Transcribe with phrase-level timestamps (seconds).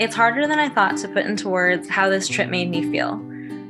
[0.00, 3.16] It's harder than I thought to put into words how this trip made me feel.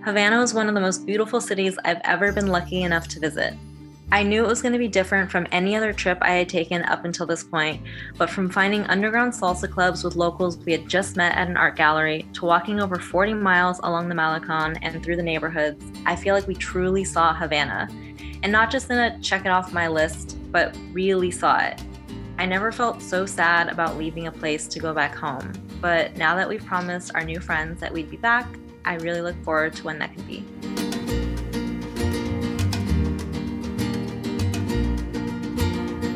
[0.05, 3.55] Havana was one of the most beautiful cities I've ever been lucky enough to visit.
[4.13, 6.85] I knew it was going to be different from any other trip I had taken
[6.85, 7.83] up until this point,
[8.17, 11.75] but from finding underground salsa clubs with locals we had just met at an art
[11.75, 16.37] gallery to walking over 40 miles along the Malecon and through the neighborhoods, I feel
[16.37, 17.89] like we truly saw Havana.
[18.45, 21.83] And not just in a check it off my list, but really saw it.
[22.39, 26.37] I never felt so sad about leaving a place to go back home, but now
[26.37, 28.47] that we've promised our new friends that we'd be back,
[28.85, 30.45] I really look forward to when that can be.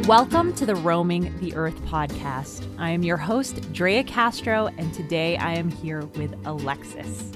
[0.06, 2.68] Welcome to the Roaming the Earth podcast.
[2.78, 7.34] I am your host, Drea Castro, and today I am here with Alexys.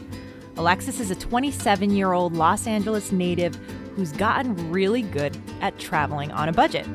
[0.56, 3.54] Alexys is a 27 year old Los Angeles native
[3.96, 6.86] who's gotten really good at traveling on a budget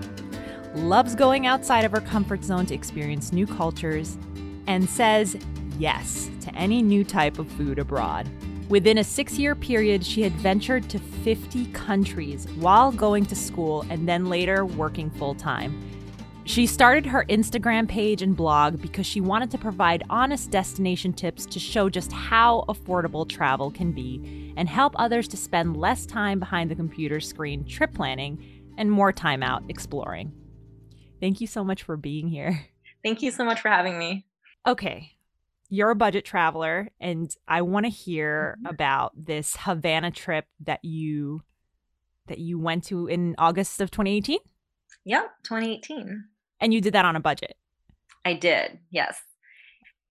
[0.75, 4.17] loves going outside of her comfort zone to experience new cultures,
[4.67, 5.37] and says
[5.77, 8.29] yes to any new type of food abroad.
[8.69, 13.85] Within a six year period, she had ventured to 50 countries while going to school
[13.89, 15.89] and then later working full time.
[16.45, 21.45] She started her Instagram page and blog because she wanted to provide honest destination tips
[21.45, 26.39] to show just how affordable travel can be and help others to spend less time
[26.39, 30.33] behind the computer screen trip planning and more time out exploring.
[31.21, 32.65] Thank you so much for being here.
[33.03, 34.25] Thank you so much for having me.
[34.65, 35.11] Okay.
[35.69, 38.67] You're a budget traveler, and I want to hear mm-hmm.
[38.67, 41.41] about this Havana trip that you
[42.27, 44.39] that you went to in August of 2018.
[45.05, 46.23] Yep, 2018.
[46.61, 47.57] And you did that on a budget.
[48.23, 48.79] I did.
[48.89, 49.19] Yes.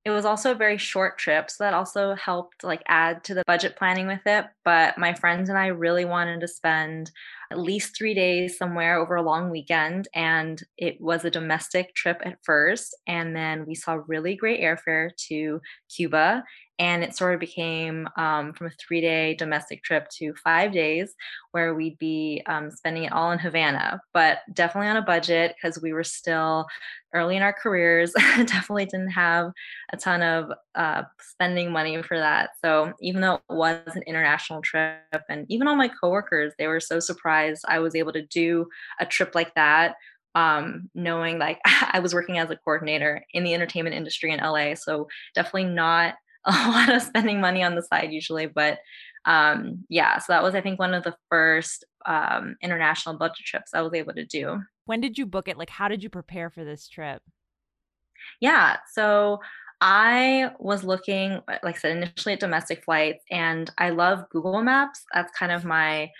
[0.05, 3.45] It was also a very short trip, so that also helped like add to the
[3.47, 7.13] budget planning with it, but my friends and I really wanted to spend
[7.53, 10.09] at least three days somewhere over a long weekend.
[10.13, 12.97] And it was a domestic trip at first.
[13.07, 15.61] And then we saw really great airfare to
[15.95, 16.43] Cuba
[16.83, 21.15] and it sort of became um, from a three day domestic trip to five days
[21.53, 25.81] where we'd be um, spending it all in havana but definitely on a budget because
[25.81, 26.67] we were still
[27.15, 29.53] early in our careers definitely didn't have
[29.93, 34.61] a ton of uh, spending money for that so even though it was an international
[34.61, 38.67] trip and even all my coworkers they were so surprised i was able to do
[38.99, 39.95] a trip like that
[40.35, 44.77] um, knowing like I was working as a coordinator in the entertainment industry in LA.
[44.77, 46.15] So definitely not
[46.47, 48.79] a lot of spending money on the side usually, but
[49.25, 53.73] um, yeah, so that was I think one of the first um, international budget trips
[53.75, 54.61] I was able to do.
[54.87, 55.57] When did you book it?
[55.57, 57.23] Like, how did you prepare for this trip?
[58.41, 59.41] Yeah, so
[59.81, 65.05] I was looking, like I said, initially at domestic flights, and I love Google Maps.
[65.13, 66.11] That's kind of my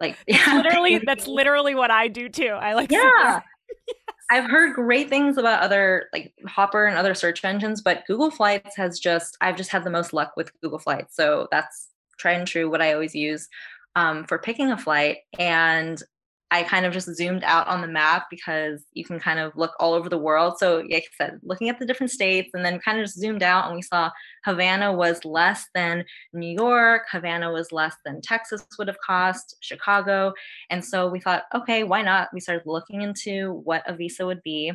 [0.00, 2.48] like yeah, literally that's literally what I do too.
[2.48, 3.40] I like yeah.
[4.30, 8.76] I've heard great things about other like Hopper and other search engines, but Google Flights
[8.76, 11.16] has just I've just had the most luck with Google Flights.
[11.16, 13.48] So that's tried and true what I always use
[13.96, 15.18] um, for picking a flight.
[15.38, 16.02] And
[16.50, 19.72] I kind of just zoomed out on the map because you can kind of look
[19.78, 20.58] all over the world.
[20.58, 23.42] So, like I said, looking at the different states and then kind of just zoomed
[23.42, 24.10] out and we saw
[24.46, 30.32] Havana was less than New York, Havana was less than Texas would have cost, Chicago.
[30.70, 32.28] And so we thought, okay, why not?
[32.32, 34.72] We started looking into what a visa would be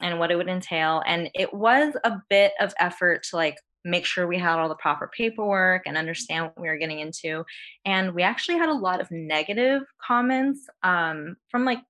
[0.00, 1.02] and what it would entail.
[1.06, 4.74] And it was a bit of effort to like make sure we had all the
[4.76, 7.44] proper paperwork and understand what we were getting into.
[7.84, 11.80] And we actually had a lot of negative comments um, from like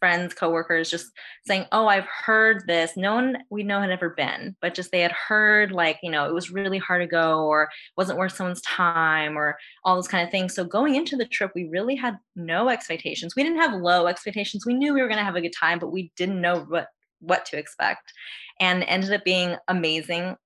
[0.00, 1.12] friends, coworkers, just
[1.46, 5.00] saying, "Oh, I've heard this." No one we know had ever been, but just they
[5.00, 8.62] had heard like you know it was really hard to go, or wasn't worth someone's
[8.62, 10.54] time, or all those kind of things.
[10.54, 13.36] So going into the trip, we really had no expectations.
[13.36, 14.66] We didn't have low expectations.
[14.66, 16.88] We knew we were going to have a good time, but we didn't know what
[17.20, 18.12] what to expect
[18.60, 20.36] and ended up being amazing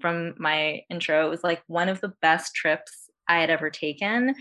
[0.00, 4.34] from my intro, it was like one of the best trips I had ever taken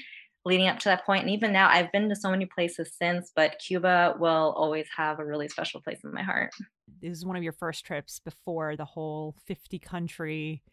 [0.45, 1.21] leading up to that point.
[1.21, 5.19] And even now, I've been to so many places since, but Cuba will always have
[5.19, 6.51] a really special place in my heart.
[7.01, 10.63] This is one of your first trips before the whole 50 country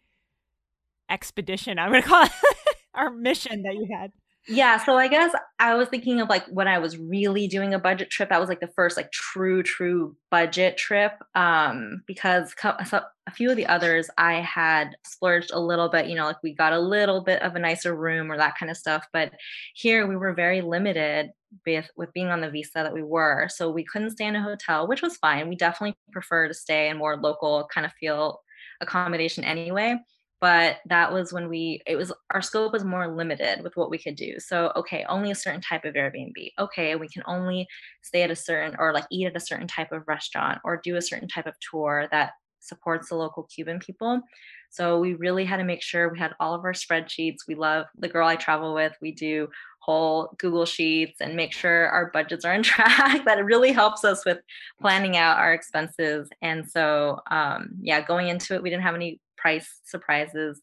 [1.09, 2.31] expedition, I'm going to call it,
[2.93, 4.11] our mission that you had.
[4.49, 7.79] Yeah, so I guess I was thinking of like when I was really doing a
[7.79, 8.29] budget trip.
[8.29, 11.11] That was like the first like true true budget trip.
[11.35, 16.07] Um, because a few of the others I had splurged a little bit.
[16.07, 18.69] You know, like we got a little bit of a nicer room or that kind
[18.71, 19.05] of stuff.
[19.11, 19.33] But
[19.75, 21.31] here we were very limited
[21.65, 24.41] with with being on the visa that we were, so we couldn't stay in a
[24.41, 25.49] hotel, which was fine.
[25.49, 28.39] We definitely prefer to stay in more local kind of feel
[28.79, 29.97] accommodation anyway
[30.39, 33.97] but that was when we it was our scope was more limited with what we
[33.97, 37.67] could do so okay only a certain type of airbnb okay we can only
[38.01, 40.95] stay at a certain or like eat at a certain type of restaurant or do
[40.95, 42.31] a certain type of tour that
[42.67, 44.21] supports the local Cuban people.
[44.69, 47.47] So we really had to make sure we had all of our spreadsheets.
[47.47, 48.93] We love the girl I travel with.
[49.01, 49.47] We do
[49.79, 53.23] whole Google Sheets and make sure our budgets are on track.
[53.25, 54.39] that really helps us with
[54.81, 56.29] planning out our expenses.
[56.41, 60.59] And so, um, yeah, going into it, we didn't have any price surprises,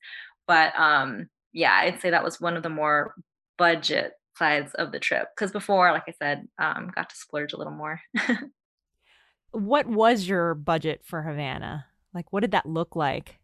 [0.46, 3.14] but um, yeah, I'd say that was one of the more
[3.56, 7.56] budget sides of the trip because before, like I said, um, got to splurge a
[7.56, 8.00] little more.
[9.52, 11.86] what was your budget for Havana?
[12.12, 13.38] Like, what did that look like?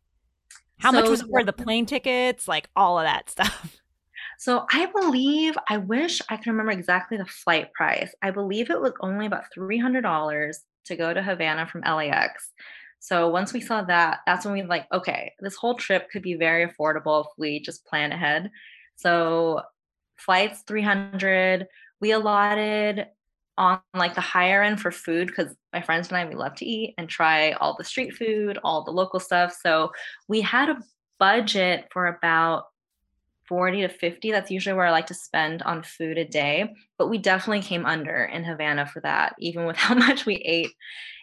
[0.79, 2.49] How so, much was it for the plane tickets?
[2.49, 3.77] Like all of that stuff.
[4.39, 8.13] So I believe, I wish I can remember exactly the flight price.
[8.23, 10.55] I believe it was only about $300
[10.87, 12.51] to go to Havana from LAX.
[13.01, 16.35] So once we saw that, that's when we like, okay, this whole trip could be
[16.35, 18.51] very affordable if we just plan ahead.
[18.97, 19.63] So
[20.19, 21.67] flights 300,
[22.01, 23.07] we allotted
[23.57, 26.67] on like the higher end for food because my friends and I we love to
[26.67, 29.59] eat and try all the street food, all the local stuff.
[29.63, 29.93] So
[30.29, 30.83] we had a
[31.19, 32.65] budget for about
[33.49, 34.31] 40 to 50.
[34.31, 36.73] That's usually where I like to spend on food a day.
[36.99, 40.71] But we definitely came under in Havana for that, even with how much we ate.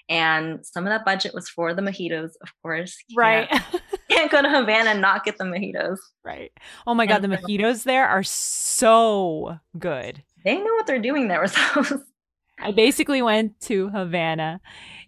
[0.10, 2.98] And some of that budget was for the mojitos, of course.
[3.16, 3.50] Right.
[3.50, 5.98] Can't, can't go to Havana and not get the mojitos.
[6.24, 6.52] Right.
[6.86, 10.24] Oh my God, the mojitos there are so good.
[10.46, 11.94] They know what they're doing there with those.
[12.60, 14.62] I basically went to Havana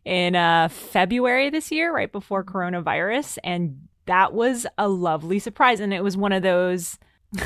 [0.06, 3.38] in uh, February this year, right before coronavirus.
[3.44, 5.80] And that was a lovely surprise.
[5.80, 6.98] And it was one of those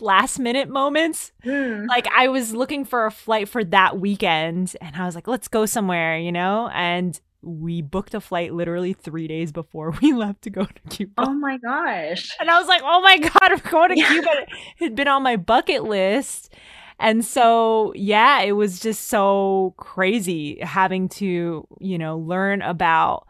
[0.00, 1.32] last minute moments.
[1.44, 1.86] Mm.
[1.88, 5.48] Like I was looking for a flight for that weekend and I was like, let's
[5.48, 6.68] go somewhere, you know?
[6.72, 11.12] And we booked a flight literally three days before we left to go to Cuba.
[11.18, 12.30] Oh my gosh.
[12.40, 14.08] And I was like, oh my God, I'm going to yeah.
[14.08, 14.30] Cuba.
[14.78, 16.52] It had been on my bucket list.
[17.00, 23.28] And so, yeah, it was just so crazy having to, you know, learn about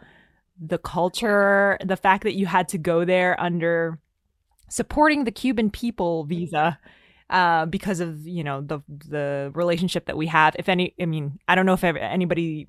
[0.58, 3.98] the culture, the fact that you had to go there under
[4.68, 6.78] supporting the Cuban people visa
[7.30, 10.56] uh, because of you know the the relationship that we have.
[10.58, 12.66] If any, I mean, I don't know if anybody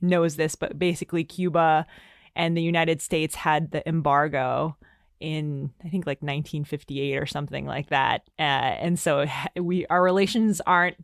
[0.00, 1.86] knows this, but basically Cuba
[2.34, 4.76] and the United States had the embargo
[5.20, 10.60] in I think like 1958 or something like that, uh, and so we our relations
[10.66, 10.96] aren't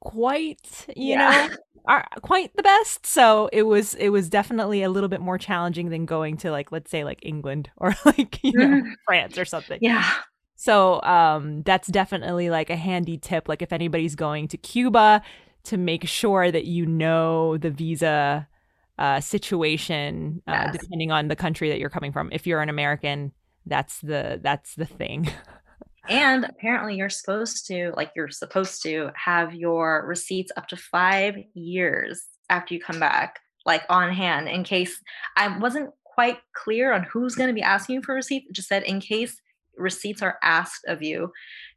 [0.00, 1.48] quite you yeah.
[1.48, 1.56] know
[1.86, 3.06] are quite the best.
[3.06, 6.72] So it was it was definitely a little bit more challenging than going to like
[6.72, 8.92] let's say like England or like you know mm.
[9.04, 9.78] France or something.
[9.80, 10.08] Yeah.
[10.56, 15.22] So um that's definitely like a handy tip like if anybody's going to Cuba
[15.64, 18.48] to make sure that you know the visa
[18.98, 20.78] uh, situation uh, yes.
[20.80, 22.30] depending on the country that you're coming from.
[22.32, 23.32] If you're an American,
[23.66, 25.28] that's the that's the thing.
[26.08, 31.36] and apparently you're supposed to like you're supposed to have your receipts up to five
[31.54, 35.00] years after you come back like on hand in case
[35.36, 38.68] i wasn't quite clear on who's going to be asking you for receipts it just
[38.68, 39.40] said in case
[39.76, 41.30] receipts are asked of you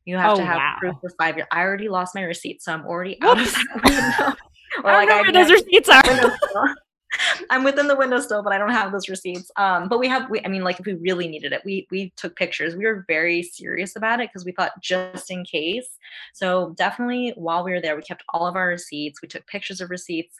[0.05, 0.75] you have oh, to have wow.
[0.79, 3.81] proof for five years i already lost my receipt so i'm already out of that
[3.83, 4.37] window
[4.83, 6.75] or I like I, those receipts are.
[7.49, 9.51] I'm within the window still, but I don't have those receipts.
[9.55, 12.13] Um, but we have, we, I mean, like if we really needed it, we we
[12.15, 12.75] took pictures.
[12.75, 15.87] We were very serious about it because we thought just in case.
[16.33, 19.21] So definitely, while we were there, we kept all of our receipts.
[19.21, 20.35] We took pictures of receipts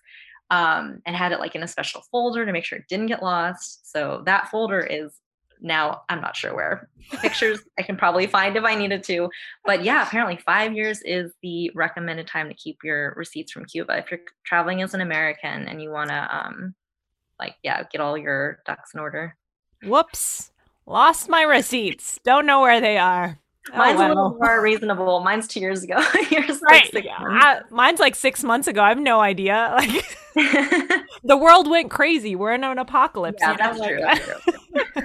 [0.51, 3.23] um, and had it like in a special folder to make sure it didn't get
[3.23, 3.91] lost.
[3.91, 5.13] So that folder is
[5.61, 6.89] now I'm not sure where.
[7.21, 9.29] Pictures I can probably find if I needed to.
[9.65, 13.97] But yeah, apparently five years is the recommended time to keep your receipts from Cuba.
[13.97, 16.75] If you're traveling as an American and you want to, um,
[17.39, 19.35] like, yeah, get all your ducks in order.
[19.83, 20.51] Whoops.
[20.85, 22.19] Lost my receipts.
[22.23, 23.39] Don't know where they are.
[23.73, 25.19] Oh, mine's oh, a little more reasonable.
[25.21, 25.97] Mine's two years ago.
[26.31, 26.93] Yours right.
[26.93, 28.81] Like I, mine's like six months ago.
[28.81, 29.77] I have no idea.
[30.35, 32.35] Like the world went crazy.
[32.35, 33.39] We're in an apocalypse.
[33.41, 33.99] Yeah, that's, true.
[33.99, 35.03] that's true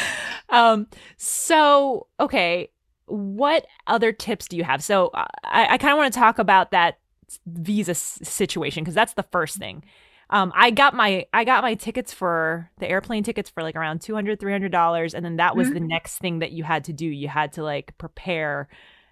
[0.48, 2.70] um, so okay,
[3.06, 4.82] what other tips do you have?
[4.82, 6.98] So uh, I, I kind of want to talk about that
[7.46, 9.84] visa s- situation because that's the first thing.
[10.30, 14.00] Um, I got my I got my tickets for the airplane tickets for like around
[14.00, 15.74] 200 300 dollars and then that was mm-hmm.
[15.74, 18.68] the next thing that you had to do you had to like prepare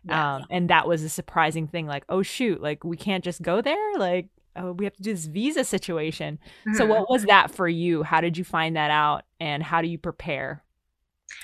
[0.08, 3.60] um, and that was a surprising thing like oh shoot like we can't just go
[3.60, 6.74] there like oh, we have to do this visa situation mm-hmm.
[6.74, 9.88] so what was that for you how did you find that out and how do
[9.88, 10.64] you prepare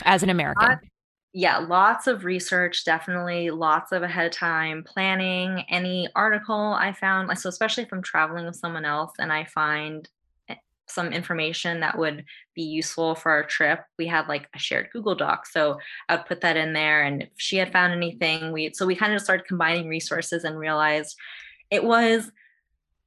[0.05, 0.64] as an American?
[0.64, 0.76] Uh,
[1.38, 5.64] yeah, lots of research, definitely lots of ahead of time planning.
[5.69, 10.09] Any article I found, so especially if I'm traveling with someone else and I find
[10.49, 10.55] eh,
[10.88, 12.25] some information that would
[12.55, 15.45] be useful for our trip, we had like a shared Google Doc.
[15.45, 15.78] So
[16.09, 17.02] I would put that in there.
[17.02, 20.59] And if she had found anything, we so we kind of started combining resources and
[20.59, 21.19] realized
[21.71, 22.33] it was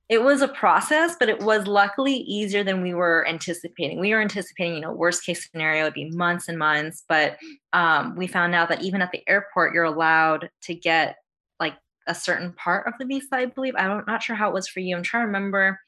[0.09, 3.99] it was a process, but it was luckily easier than we were anticipating.
[3.99, 7.37] We were anticipating, you know, worst case scenario would be months and months, but
[7.73, 11.17] um, we found out that even at the airport, you're allowed to get
[11.59, 11.75] like
[12.07, 13.75] a certain part of the visa, I believe.
[13.77, 14.97] I'm not sure how it was for you.
[14.97, 15.79] I'm trying to remember.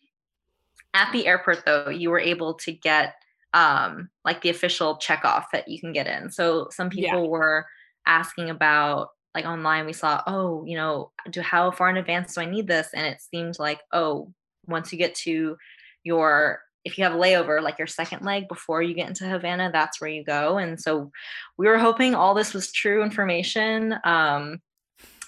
[0.93, 3.15] At the airport, though, you were able to get
[3.53, 6.29] um, like the official check off that you can get in.
[6.29, 7.29] So some people yeah.
[7.29, 7.65] were
[8.05, 12.41] asking about like online we saw oh you know do how far in advance do
[12.41, 12.89] i need this?
[12.93, 14.31] And it seemed like oh
[14.67, 15.57] once you get to
[16.03, 19.69] your if you have a layover like your second leg before you get into havana
[19.71, 20.57] that's where you go.
[20.57, 21.11] And so
[21.57, 23.93] we were hoping all this was true information.
[24.03, 24.59] Um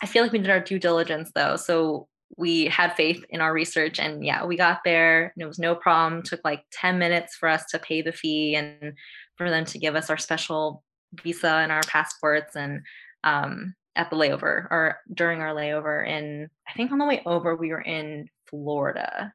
[0.02, 1.56] i feel like we did our due diligence though.
[1.56, 5.32] So we had faith in our research and yeah we got there.
[5.36, 6.20] And it was no problem.
[6.20, 8.94] It took like 10 minutes for us to pay the fee and
[9.38, 10.84] for them to give us our special
[11.24, 12.82] visa and our passports and
[13.24, 17.56] um at the layover or during our layover and I think on the way over
[17.56, 19.34] we were in Florida.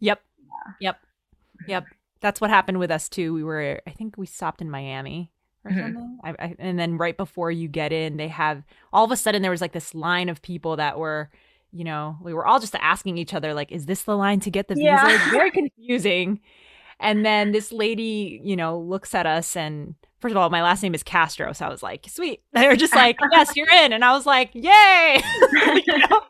[0.00, 0.20] Yep.
[0.38, 0.72] Yeah.
[0.80, 1.00] Yep.
[1.66, 1.84] Yep.
[2.20, 3.32] That's what happened with us too.
[3.32, 5.30] We were I think we stopped in Miami
[5.64, 5.80] or mm-hmm.
[5.80, 6.18] something.
[6.24, 9.42] I, I, and then right before you get in, they have all of a sudden
[9.42, 11.30] there was like this line of people that were,
[11.72, 14.50] you know, we were all just asking each other like, "Is this the line to
[14.50, 15.06] get the yeah.
[15.06, 16.40] visa?" It's very confusing.
[16.98, 20.82] And then this lady, you know, looks at us and first of all, my last
[20.82, 21.52] name is Castro.
[21.52, 22.42] So I was like, sweet.
[22.52, 23.92] They were just like, yes, you're in.
[23.92, 25.20] And I was like, yay.
[25.86, 26.20] you know?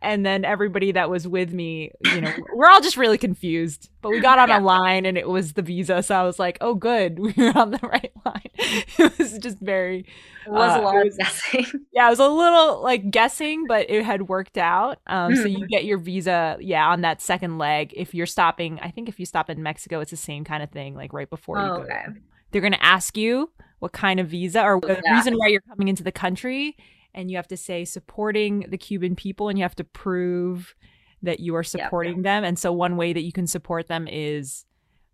[0.00, 3.88] And then everybody that was with me, you know, we're all just really confused.
[4.00, 4.58] But we got on yeah.
[4.58, 6.02] a line and it was the visa.
[6.02, 7.18] So I was like, oh, good.
[7.22, 8.50] We were on the right line.
[8.54, 10.06] It was just very.
[10.46, 11.66] It was uh, a lot was, of guessing.
[11.92, 14.98] Yeah, it was a little like guessing, but it had worked out.
[15.06, 15.42] Um, mm-hmm.
[15.42, 15.66] So you mm-hmm.
[15.66, 17.92] get your visa, yeah, on that second leg.
[17.96, 20.70] If you're stopping, I think if you stop in Mexico, it's the same kind of
[20.70, 21.82] thing, like right before oh, you go.
[21.84, 22.04] Okay
[22.52, 25.16] they're going to ask you what kind of visa or the yeah.
[25.16, 26.76] reason why you're coming into the country
[27.14, 30.74] and you have to say supporting the Cuban people and you have to prove
[31.22, 32.22] that you are supporting yep.
[32.22, 34.64] them and so one way that you can support them is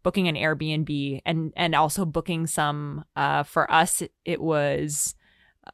[0.02, 5.14] booking an Airbnb and and also booking some uh for us it was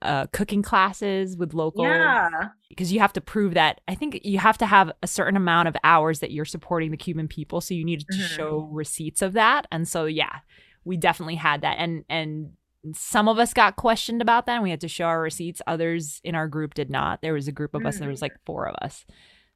[0.02, 4.40] uh, cooking classes with local yeah because you have to prove that i think you
[4.40, 7.74] have to have a certain amount of hours that you're supporting the cuban people so
[7.74, 8.34] you need to mm-hmm.
[8.34, 10.40] show receipts of that and so yeah
[10.84, 11.76] we definitely had that.
[11.78, 12.52] And and
[12.92, 15.62] some of us got questioned about that and we had to show our receipts.
[15.66, 17.22] Others in our group did not.
[17.22, 17.86] There was a group of mm.
[17.86, 19.06] us and there was like four of us.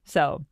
[0.04, 0.46] So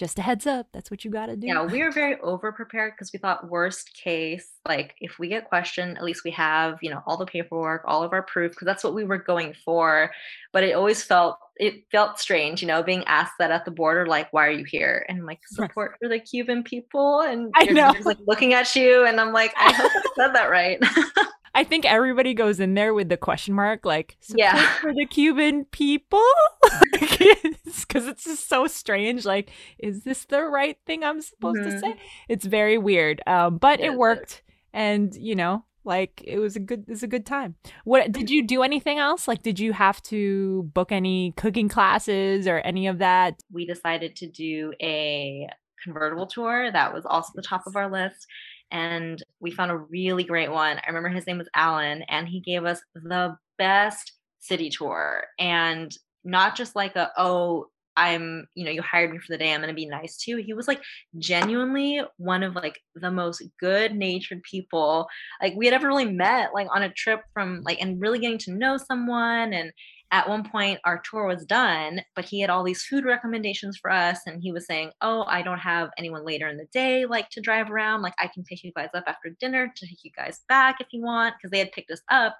[0.00, 1.46] just a heads up that's what you got to do.
[1.46, 5.46] Yeah we were very over prepared because we thought worst case like if we get
[5.48, 8.64] questioned at least we have you know all the paperwork all of our proof because
[8.64, 10.10] that's what we were going for.
[10.52, 14.06] But it always felt it felt strange you know being asked that at the border
[14.06, 15.04] like why are you here?
[15.10, 17.94] And like support for the cuban people and I know.
[18.04, 20.82] like looking at you and i'm like i hope i said that right
[21.54, 25.64] I think everybody goes in there with the question mark, like, yeah, for the Cuban
[25.66, 26.24] people,
[26.92, 29.24] because it's just so strange.
[29.24, 31.70] Like, is this the right thing I'm supposed mm-hmm.
[31.70, 31.94] to say?
[32.28, 34.42] It's very weird, um, but it worked,
[34.72, 37.56] and you know, like it was a good, it's a good time.
[37.84, 38.62] What did you do?
[38.62, 39.26] Anything else?
[39.26, 43.42] Like, did you have to book any cooking classes or any of that?
[43.52, 45.48] We decided to do a
[45.82, 46.70] convertible tour.
[46.70, 48.26] That was also the top of our list
[48.70, 50.78] and we found a really great one.
[50.78, 55.24] I remember his name was Alan, and he gave us the best city tour.
[55.38, 59.52] And not just like a, oh, I'm, you know, you hired me for the day,
[59.52, 60.36] I'm gonna be nice to you.
[60.38, 60.80] He was like
[61.18, 65.06] genuinely one of like the most good natured people
[65.42, 68.38] like we had ever really met, like on a trip from like and really getting
[68.38, 69.72] to know someone and
[70.12, 73.90] at one point our tour was done but he had all these food recommendations for
[73.90, 77.28] us and he was saying oh i don't have anyone later in the day like
[77.30, 80.10] to drive around like i can pick you guys up after dinner to take you
[80.16, 82.36] guys back if you want because they had picked us up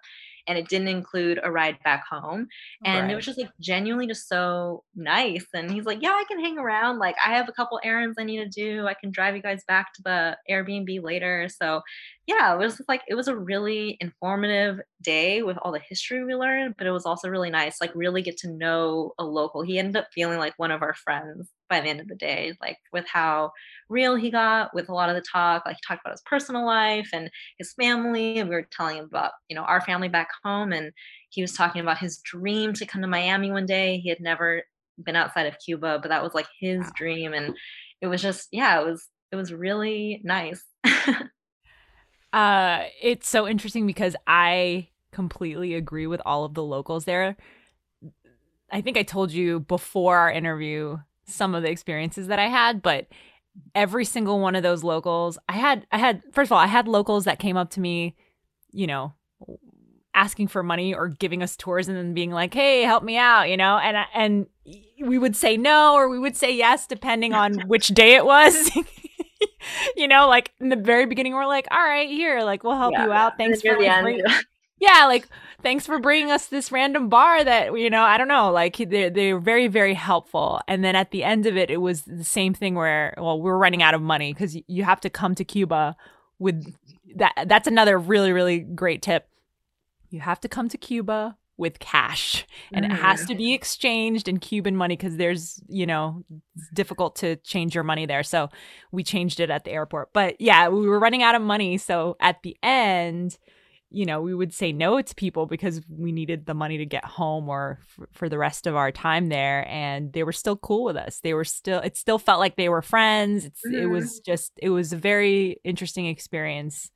[0.47, 2.49] and it didn't include a ride back home
[2.85, 3.13] and right.
[3.13, 6.59] it was just like genuinely just so nice and he's like yeah i can hang
[6.59, 9.43] around like i have a couple errands i need to do i can drive you
[9.43, 11.81] guys back to the airbnb later so
[12.31, 16.37] yeah, it was like it was a really informative day with all the history we
[16.37, 19.63] learned, but it was also really nice, like really get to know a local.
[19.63, 22.55] He ended up feeling like one of our friends by the end of the day,
[22.61, 23.51] like with how
[23.89, 25.65] real he got with a lot of the talk.
[25.67, 29.07] Like he talked about his personal life and his family, and we were telling him
[29.07, 30.73] about, you know, our family back home.
[30.73, 30.93] And
[31.31, 33.99] he was talking about his dream to come to Miami one day.
[33.99, 34.63] He had never
[35.03, 37.33] been outside of Cuba, but that was like his dream.
[37.33, 37.57] And
[38.01, 40.63] it was just, yeah, it was it was really nice.
[42.33, 47.37] Uh, it's so interesting because I completely agree with all of the locals there.
[48.71, 52.83] I think I told you before our interview some of the experiences that I had,
[52.83, 53.09] but
[53.75, 56.87] every single one of those locals, I had I had first of all, I had
[56.87, 58.15] locals that came up to me,
[58.71, 59.15] you know,
[60.15, 63.49] asking for money or giving us tours and then being like, "Hey, help me out,"
[63.49, 64.47] you know, and and
[65.01, 68.71] we would say no or we would say yes depending on which day it was.
[69.97, 72.93] you know, like in the very beginning, we're like, "All right, here, like we'll help
[72.93, 73.37] yeah, you out.
[73.37, 74.23] Thanks for the bring-
[74.81, 75.29] yeah, like
[75.63, 78.51] thanks for bringing us this random bar that you know I don't know.
[78.51, 80.61] Like they're they were very very helpful.
[80.69, 83.45] And then at the end of it, it was the same thing where well we
[83.45, 85.97] we're running out of money because you have to come to Cuba
[86.39, 86.75] with
[87.17, 87.45] that.
[87.47, 89.27] That's another really really great tip
[90.11, 92.91] you have to come to Cuba with cash and mm.
[92.91, 96.25] it has to be exchanged in Cuban money because there's, you know,
[96.57, 98.23] it's difficult to change your money there.
[98.23, 98.49] So
[98.91, 100.15] we changed it at the airport.
[100.15, 101.77] But yeah, we were running out of money.
[101.77, 103.39] So at the end,
[103.91, 107.05] you know, we would say no to people because we needed the money to get
[107.05, 109.69] home or f- for the rest of our time there.
[109.69, 111.21] And they were still cool with us.
[111.21, 113.51] They were still, it still felt like they were friends.
[113.67, 113.75] Mm.
[113.75, 114.33] It was mm-hmm.
[114.33, 116.91] just, it was a very interesting experience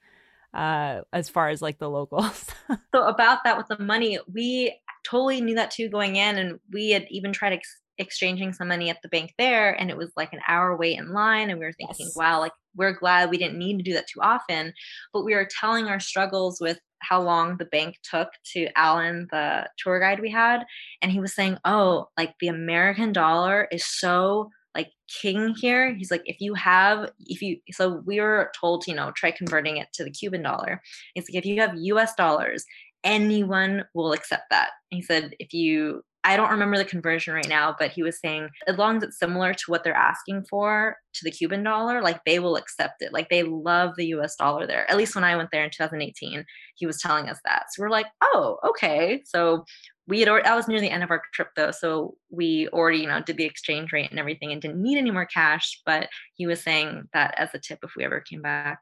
[0.54, 2.46] uh, as far as like the locals.
[2.94, 6.90] so about that with the money, we totally knew that too going in, and we
[6.90, 10.32] had even tried ex- exchanging some money at the bank there, and it was like
[10.32, 12.16] an hour wait in line, and we were thinking, yes.
[12.16, 14.72] wow, like we're glad we didn't need to do that too often,
[15.12, 19.68] but we were telling our struggles with how long the bank took to Alan, the
[19.76, 20.64] tour guide we had,
[21.02, 25.94] and he was saying, oh, like the American dollar is so like king here.
[25.94, 29.30] He's like, if you have, if you, so we were told to, you know, try
[29.30, 30.82] converting it to the Cuban dollar.
[31.14, 32.64] It's like, if you have US dollars,
[33.04, 34.70] anyone will accept that.
[34.90, 38.48] He said, if you, I don't remember the conversion right now, but he was saying
[38.66, 42.24] as long as it's similar to what they're asking for to the Cuban dollar, like
[42.24, 43.12] they will accept it.
[43.12, 44.90] Like they love the US dollar there.
[44.90, 46.44] At least when I went there in 2018,
[46.76, 47.66] he was telling us that.
[47.70, 49.22] So we're like, oh, okay.
[49.26, 49.66] So
[50.06, 52.98] we had already, that was near the end of our trip though so we already
[52.98, 56.08] you know did the exchange rate and everything and didn't need any more cash but
[56.34, 58.80] he was saying that as a tip if we ever came back.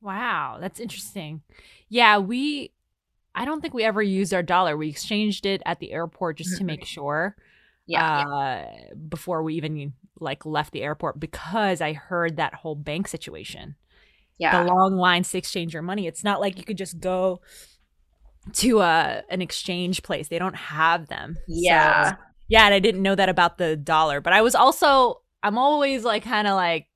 [0.00, 1.42] Wow that's interesting.
[1.88, 2.72] Yeah we
[3.34, 4.76] i don't think we ever used our dollar.
[4.76, 6.66] We exchanged it at the airport just to mm-hmm.
[6.66, 7.36] make sure
[7.86, 12.76] yeah, uh, yeah, before we even like left the airport because i heard that whole
[12.76, 13.76] bank situation.
[14.38, 14.64] Yeah.
[14.64, 16.08] the long lines to exchange your money.
[16.08, 17.42] It's not like you could just go
[18.54, 20.28] to a uh, an exchange place.
[20.28, 21.38] They don't have them.
[21.46, 22.10] Yeah.
[22.10, 22.16] So,
[22.48, 26.04] yeah, and I didn't know that about the dollar, but I was also I'm always
[26.04, 26.86] like kind of like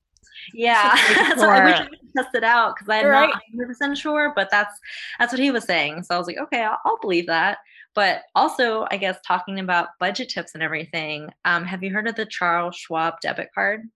[0.55, 0.95] yeah,
[1.37, 3.29] so I wish I could test it out because I'm right.
[3.29, 4.79] not 100 percent sure, but that's
[5.19, 6.03] that's what he was saying.
[6.03, 7.59] So I was like, okay, I'll, I'll, believe that.
[7.95, 12.15] But also, I guess talking about budget tips and everything, um, have you heard of
[12.15, 13.89] the Charles Schwab debit card?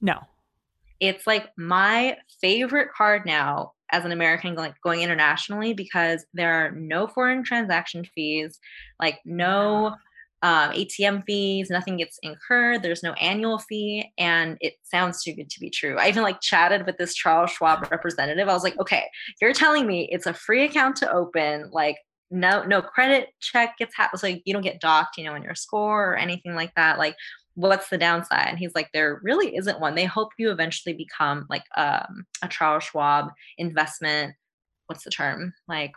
[0.00, 0.20] No.
[1.00, 6.72] It's like my favorite card now as an American like going internationally because there are
[6.72, 8.58] no foreign transaction fees,
[8.98, 9.94] like no
[10.42, 12.82] um, ATM fees, nothing gets incurred.
[12.82, 15.96] There's no annual fee, and it sounds too good to be true.
[15.96, 18.48] I even like chatted with this Charles Schwab representative.
[18.48, 19.04] I was like, okay,
[19.40, 21.96] you're telling me it's a free account to open, like
[22.32, 25.54] no no credit check gets happened, so you don't get docked, you know, in your
[25.54, 26.98] score or anything like that.
[26.98, 27.14] Like
[27.54, 28.48] what's the downside?
[28.48, 29.94] And he's like, there really isn't one.
[29.94, 34.34] They hope you eventually become like um, a Charles Schwab investment.
[34.86, 35.54] What's the term?
[35.68, 35.92] Like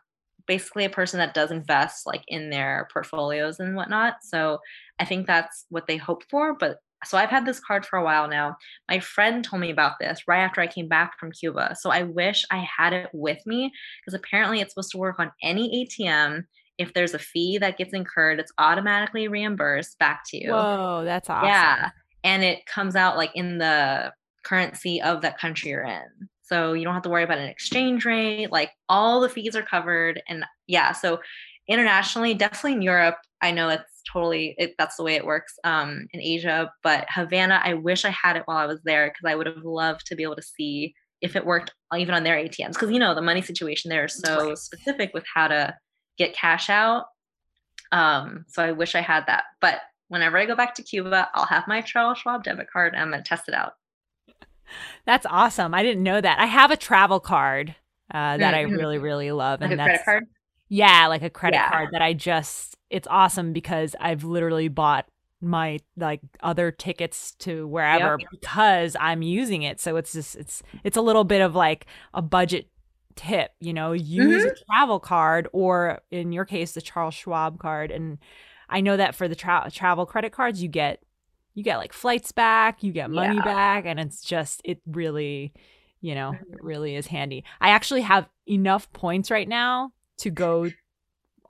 [0.48, 4.18] basically a person that does invest like in their portfolios and whatnot.
[4.24, 4.60] So
[5.00, 6.56] I think that's what they hope for.
[6.56, 8.56] But so I've had this card for a while now.
[8.90, 11.76] My friend told me about this right after I came back from Cuba.
[11.80, 15.32] So I wish I had it with me because apparently it's supposed to work on
[15.44, 16.46] any ATM
[16.78, 20.52] if there's a fee that gets incurred, it's automatically reimbursed back to you.
[20.52, 21.48] Whoa, that's awesome.
[21.48, 21.90] Yeah.
[22.24, 24.14] And it comes out like in the
[24.44, 26.30] currency of that country you're in.
[26.44, 28.52] So you don't have to worry about an exchange rate.
[28.52, 30.22] Like all the fees are covered.
[30.28, 31.20] And yeah, so
[31.68, 36.08] internationally, definitely in Europe, I know it's totally it, that's the way it works um,
[36.14, 36.72] in Asia.
[36.84, 39.64] But Havana, I wish I had it while I was there because I would have
[39.64, 42.74] loved to be able to see if it worked even on their ATMs.
[42.74, 44.58] Because you know the money situation there is so right.
[44.58, 45.76] specific with how to
[46.18, 47.06] get cash out.
[47.92, 49.46] Um, so I wish I had that.
[49.62, 53.02] But whenever I go back to Cuba, I'll have my Charles Schwab debit card and
[53.02, 53.74] I'm going to test it out.
[55.06, 55.74] That's awesome.
[55.74, 56.40] I didn't know that.
[56.40, 57.76] I have a travel card
[58.14, 58.74] uh, that mm-hmm.
[58.74, 59.62] I really, really love.
[59.62, 60.24] Like and a credit card?
[60.70, 61.70] Yeah, like a credit yeah.
[61.70, 65.06] card that I just, it's awesome because I've literally bought
[65.40, 68.30] my like other tickets to wherever yep.
[68.32, 69.80] because I'm using it.
[69.80, 72.68] So it's just, it's, it's a little bit of like a budget
[73.18, 74.50] tip, you know, use mm-hmm.
[74.50, 78.18] a travel card or in your case the Charles Schwab card and
[78.70, 81.02] I know that for the tra- travel credit cards you get
[81.54, 83.44] you get like flights back, you get money yeah.
[83.44, 85.54] back and it's just it really,
[86.02, 86.66] you know, it mm-hmm.
[86.66, 87.44] really is handy.
[87.60, 90.70] I actually have enough points right now to go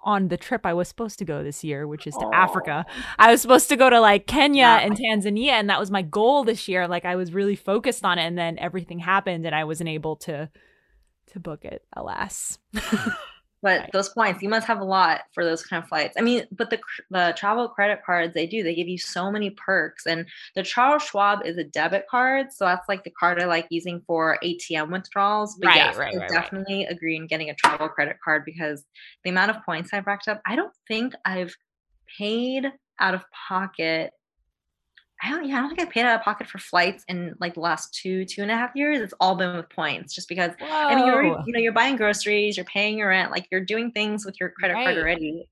[0.08, 2.34] on the trip I was supposed to go this year, which is to Aww.
[2.34, 2.86] Africa.
[3.20, 4.80] I was supposed to go to like Kenya yeah.
[4.80, 6.88] and Tanzania, and that was my goal this year.
[6.88, 10.16] Like I was really focused on it, and then everything happened, and I wasn't able
[10.18, 10.50] to
[11.28, 12.60] to book it, alas.
[13.62, 13.90] but right.
[13.92, 16.70] those points you must have a lot for those kind of flights i mean but
[16.70, 20.64] the the travel credit cards they do they give you so many perks and the
[20.64, 24.38] charles schwab is a debit card so that's like the card i like using for
[24.44, 26.92] atm withdrawals but right, yes, right, i right, definitely right.
[26.92, 28.86] agree in getting a travel credit card because
[29.24, 31.56] the amount of points i've racked up i don't think i've
[32.18, 32.66] paid
[33.00, 34.12] out of pocket
[35.22, 37.56] I don't, yeah, I don't think I paid out of pocket for flights in like
[37.56, 39.00] the last two, two and a half years.
[39.00, 40.52] It's all been with points, just because.
[40.60, 40.68] Whoa.
[40.68, 43.92] I mean, you're you know you're buying groceries, you're paying your rent, like you're doing
[43.92, 44.86] things with your credit right.
[44.86, 45.50] card already.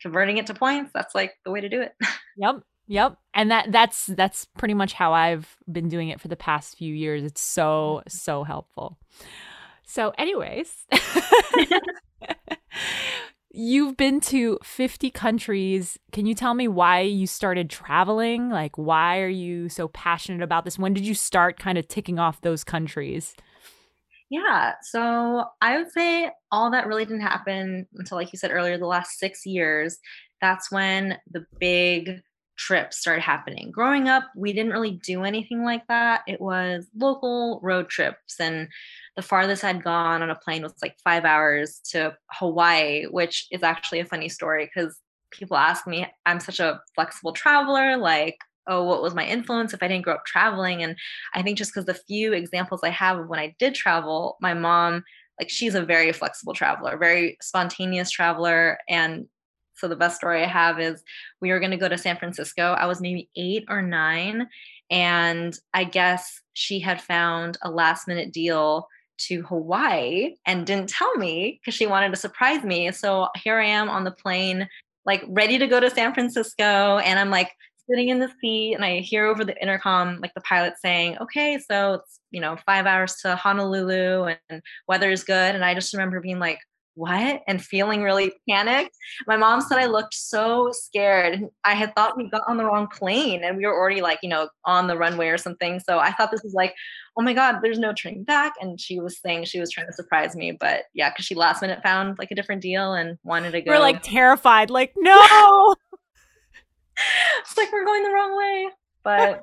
[0.00, 1.94] Converting it to points, that's like the way to do it.
[2.36, 6.36] Yep, yep, and that that's that's pretty much how I've been doing it for the
[6.36, 7.22] past few years.
[7.22, 8.08] It's so mm-hmm.
[8.08, 8.98] so helpful.
[9.84, 10.72] So, anyways.
[13.56, 15.96] You've been to 50 countries.
[16.10, 18.50] Can you tell me why you started traveling?
[18.50, 20.76] Like, why are you so passionate about this?
[20.76, 23.36] When did you start kind of ticking off those countries?
[24.28, 28.76] Yeah, so I would say all that really didn't happen until, like you said earlier,
[28.76, 29.98] the last six years.
[30.40, 32.22] That's when the big
[32.56, 33.70] trips started happening.
[33.70, 36.22] Growing up, we didn't really do anything like that.
[36.26, 38.68] It was local road trips and
[39.16, 43.62] the farthest I'd gone on a plane was like five hours to Hawaii, which is
[43.62, 44.98] actually a funny story because
[45.30, 49.82] people ask me, I'm such a flexible traveler, like, oh, what was my influence if
[49.82, 50.82] I didn't grow up traveling?
[50.82, 50.96] And
[51.34, 54.54] I think just because the few examples I have of when I did travel, my
[54.54, 55.04] mom,
[55.38, 58.78] like, she's a very flexible traveler, very spontaneous traveler.
[58.88, 59.26] And
[59.76, 61.02] so the best story I have is
[61.40, 62.72] we were going to go to San Francisco.
[62.72, 64.48] I was maybe eight or nine.
[64.90, 71.14] And I guess she had found a last minute deal to Hawaii and didn't tell
[71.16, 72.90] me because she wanted to surprise me.
[72.92, 74.68] So here I am on the plane,
[75.06, 76.98] like ready to go to San Francisco.
[76.98, 77.52] And I'm like
[77.88, 81.58] sitting in the seat and I hear over the intercom, like the pilot saying, okay,
[81.58, 85.54] so it's, you know, five hours to Honolulu and weather is good.
[85.54, 86.58] And I just remember being like,
[86.94, 88.96] what and feeling really panicked.
[89.26, 91.40] My mom said I looked so scared.
[91.64, 94.28] I had thought we got on the wrong plane and we were already like, you
[94.28, 95.80] know, on the runway or something.
[95.80, 96.74] So I thought this was like,
[97.16, 98.54] oh my God, there's no turning back.
[98.60, 100.52] And she was saying she was trying to surprise me.
[100.52, 103.72] But yeah, because she last minute found like a different deal and wanted to go.
[103.72, 105.74] We're like terrified, like, no.
[107.40, 108.68] it's like we're going the wrong way.
[109.02, 109.42] But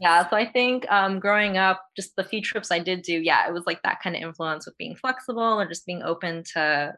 [0.00, 3.48] yeah so i think um, growing up just the few trips i did do yeah
[3.48, 6.92] it was like that kind of influence with being flexible or just being open to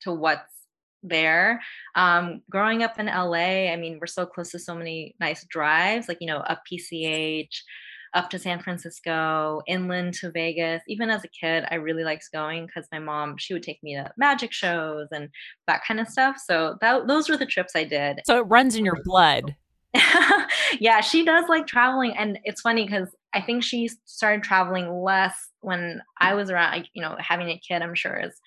[0.00, 0.60] to what's
[1.02, 1.60] there.
[1.94, 6.08] Um, growing up in la i mean we're so close to so many nice drives
[6.08, 7.62] like you know up pch
[8.12, 10.82] up to san francisco inland to vegas.
[10.88, 13.94] Even as a kid i really liked going because my mom she would take me
[13.94, 15.28] to magic shows and
[15.66, 16.36] that kind of stuff.
[16.44, 18.20] So that, those were the trips i did.
[18.26, 19.56] So it runs in your blood
[20.80, 22.14] yeah, she does like traveling.
[22.16, 27.02] And it's funny because I think she started traveling less when I was around, you
[27.02, 28.40] know, having a kid, I'm sure is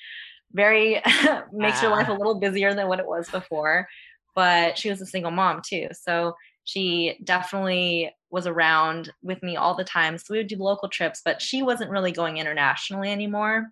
[0.53, 1.01] very,
[1.51, 2.13] makes your life ah.
[2.13, 3.88] a little busier than what it was before.
[4.36, 5.88] But she was a single mom too.
[5.91, 10.17] So she definitely was around with me all the time.
[10.17, 13.67] So we would do local trips, but she wasn't really going internationally anymore.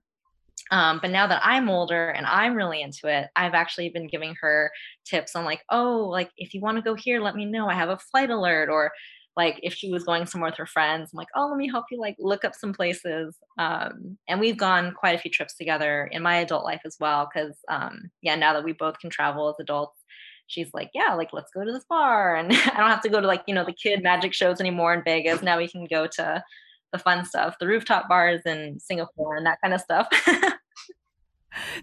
[0.72, 4.36] Um, but now that I'm older and I'm really into it, I've actually been giving
[4.42, 4.72] her
[5.06, 7.68] tips on like, oh, like if you want to go here, let me know.
[7.68, 8.70] I have a flight alert.
[8.70, 8.92] Or
[9.36, 11.86] like if she was going somewhere with her friends, I'm like, oh, let me help
[11.92, 13.36] you like look up some places.
[13.58, 17.30] Um, and we've gone quite a few trips together in my adult life as well.
[17.34, 20.00] Cause um, yeah, now that we both can travel as adults,
[20.48, 22.36] she's like, yeah, like let's go to this bar.
[22.38, 24.94] And I don't have to go to like, you know, the kid magic shows anymore
[24.94, 25.42] in Vegas.
[25.42, 26.44] Now we can go to
[26.92, 30.08] the fun stuff, the rooftop bars in Singapore and that kind of stuff.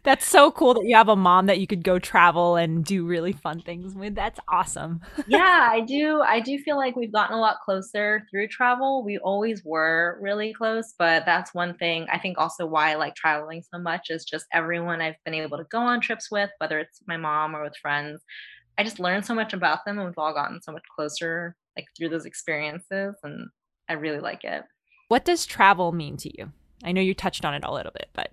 [0.03, 3.07] That's so cool that you have a mom that you could go travel and do
[3.07, 4.15] really fun things with.
[4.15, 5.01] That's awesome.
[5.27, 6.21] yeah, I do.
[6.21, 9.05] I do feel like we've gotten a lot closer through travel.
[9.05, 13.15] We always were really close, but that's one thing I think also why I like
[13.15, 16.79] traveling so much is just everyone I've been able to go on trips with, whether
[16.79, 18.23] it's my mom or with friends.
[18.79, 21.87] I just learned so much about them and we've all gotten so much closer like
[21.97, 23.49] through those experiences and
[23.89, 24.63] I really like it.
[25.09, 26.53] What does travel mean to you?
[26.85, 28.33] I know you touched on it a little bit, but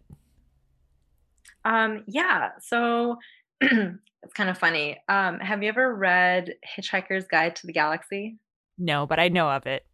[1.65, 2.51] um, yeah.
[2.61, 3.17] So
[3.61, 4.97] it's kind of funny.
[5.09, 8.37] Um, have you ever read Hitchhiker's Guide to the Galaxy?
[8.77, 9.85] No, but I know of it.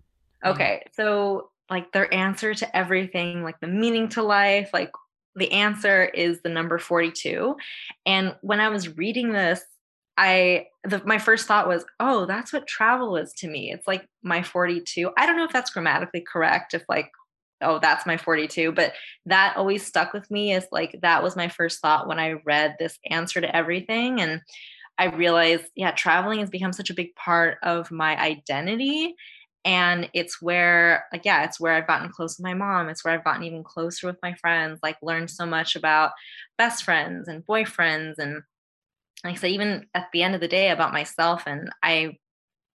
[0.45, 0.83] Okay.
[0.93, 4.91] So like their answer to everything, like the meaning to life, like
[5.35, 7.55] the answer is the number 42.
[8.05, 9.63] And when I was reading this,
[10.17, 13.71] I the, my first thought was, oh, that's what travel is to me.
[13.71, 15.11] It's like my 42.
[15.17, 17.11] I don't know if that's grammatically correct, if like
[17.61, 18.71] oh, that's my 42.
[18.71, 18.93] But
[19.25, 22.75] that always stuck with me as like that was my first thought when I read
[22.79, 24.21] this answer to everything.
[24.21, 24.41] And
[24.97, 29.15] I realized, yeah, traveling has become such a big part of my identity.
[29.63, 33.13] and it's where like yeah it's where i've gotten close with my mom it's where
[33.13, 36.11] i've gotten even closer with my friends like learned so much about
[36.57, 38.41] best friends and boyfriends and
[39.23, 42.17] like i said even at the end of the day about myself and i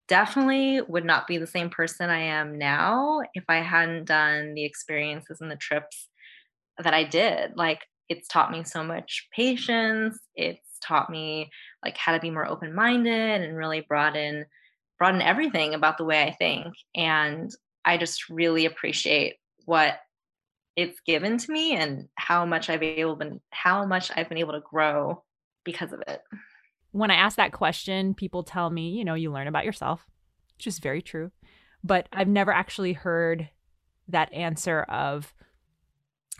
[0.09, 4.65] definitely would not be the same person i am now if i hadn't done the
[4.65, 6.09] experiences and the trips
[6.79, 11.51] that i did like it's taught me so much patience it's taught me
[11.85, 14.45] like how to be more open minded and really broaden
[15.03, 16.75] in everything about the way I think.
[16.95, 17.51] And
[17.85, 19.99] I just really appreciate what
[20.77, 24.53] it's given to me and how much I've able been how much I've been able
[24.53, 25.23] to grow
[25.65, 26.21] because of it.
[26.97, 30.07] When I ask that question, people tell me, you know, you learn about yourself,
[30.57, 31.31] which is very true.
[31.85, 33.51] But I've never actually heard
[34.09, 35.35] that answer of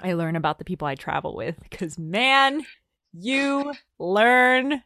[0.01, 2.65] I learn about the people I travel with because man,
[3.13, 4.83] you learn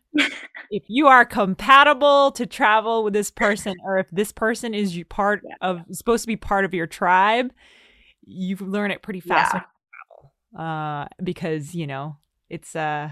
[0.71, 5.05] if you are compatible to travel with this person or if this person is you
[5.05, 7.53] part of supposed to be part of your tribe
[8.25, 9.57] you learn it pretty fast
[10.55, 10.61] yeah.
[10.61, 12.17] uh, because you know
[12.49, 13.11] it's uh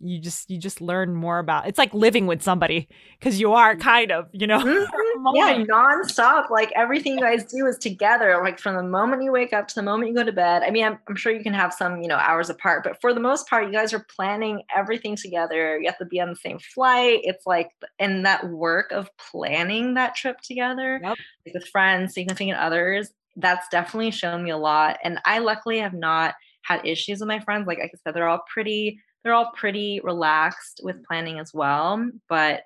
[0.00, 2.86] you just you just learn more about it's like living with somebody
[3.18, 5.36] because you are kind of you know mm-hmm.
[5.36, 9.54] yeah nonstop like everything you guys do is together like from the moment you wake
[9.54, 10.62] up to the moment you go to bed.
[10.62, 13.14] I mean I'm, I'm sure you can have some you know hours apart but for
[13.14, 15.78] the most part you guys are planning everything together.
[15.78, 17.20] You have to be on the same flight.
[17.22, 21.16] It's like and that work of planning that trip together yep.
[21.46, 25.92] like with friends significant others that's definitely shown me a lot and i luckily have
[25.92, 27.66] not had issues with my friends.
[27.66, 32.08] Like i said they're all pretty they're all pretty relaxed with planning as well.
[32.28, 32.62] But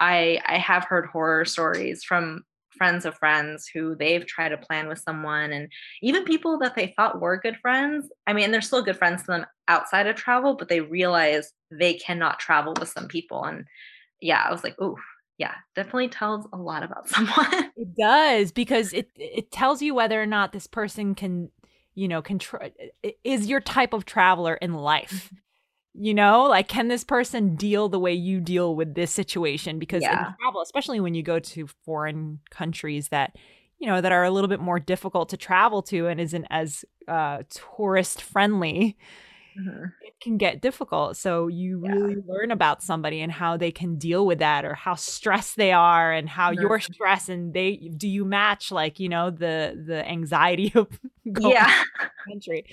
[0.00, 2.42] I I have heard horror stories from
[2.76, 5.70] friends of friends who they've tried to plan with someone and
[6.02, 8.10] even people that they thought were good friends.
[8.26, 11.94] I mean, they're still good friends to them outside of travel, but they realize they
[11.94, 13.44] cannot travel with some people.
[13.44, 13.64] And
[14.20, 14.96] yeah, I was like, ooh,
[15.38, 17.70] yeah, definitely tells a lot about someone.
[17.76, 21.50] It does because it it tells you whether or not this person can,
[21.94, 22.70] you know, control
[23.22, 25.12] is your type of traveler in life.
[25.26, 25.36] Mm-hmm.
[25.98, 29.78] You know, like can this person deal the way you deal with this situation?
[29.78, 30.28] Because yeah.
[30.28, 33.36] in travel, especially when you go to foreign countries that,
[33.78, 36.84] you know, that are a little bit more difficult to travel to and isn't as
[37.08, 38.96] uh, tourist friendly,
[39.58, 39.84] mm-hmm.
[40.02, 41.16] it can get difficult.
[41.16, 41.92] So you yeah.
[41.92, 45.72] really learn about somebody and how they can deal with that or how stressed they
[45.72, 46.62] are and how mm-hmm.
[46.62, 50.88] you're stressed and they do you match like, you know, the the anxiety of
[51.24, 51.82] yeah.
[52.28, 52.64] country.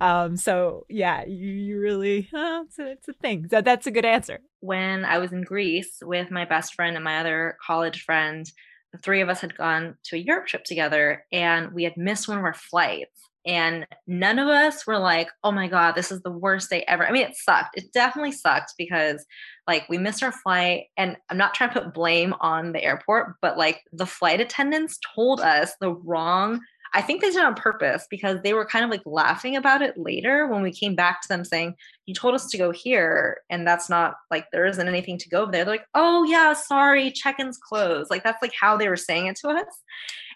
[0.00, 3.46] Um so yeah, you, you really uh, it's, a, it's a thing.
[3.50, 4.40] So that's a good answer.
[4.60, 8.50] When I was in Greece with my best friend and my other college friend,
[8.92, 12.28] the three of us had gone to a Europe trip together and we had missed
[12.28, 16.20] one of our flights and none of us were like, oh my God, this is
[16.22, 17.06] the worst day ever.
[17.06, 17.76] I mean, it sucked.
[17.76, 19.24] It definitely sucked because
[19.66, 20.84] like we missed our flight.
[20.96, 24.98] And I'm not trying to put blame on the airport, but like the flight attendants
[25.14, 26.60] told us the wrong
[26.92, 29.96] I think they did on purpose because they were kind of like laughing about it
[29.96, 31.74] later when we came back to them saying,
[32.06, 35.42] You told us to go here, and that's not like there isn't anything to go
[35.42, 35.64] over there.
[35.64, 38.10] They're like, Oh, yeah, sorry, check in's closed.
[38.10, 39.66] Like that's like how they were saying it to us.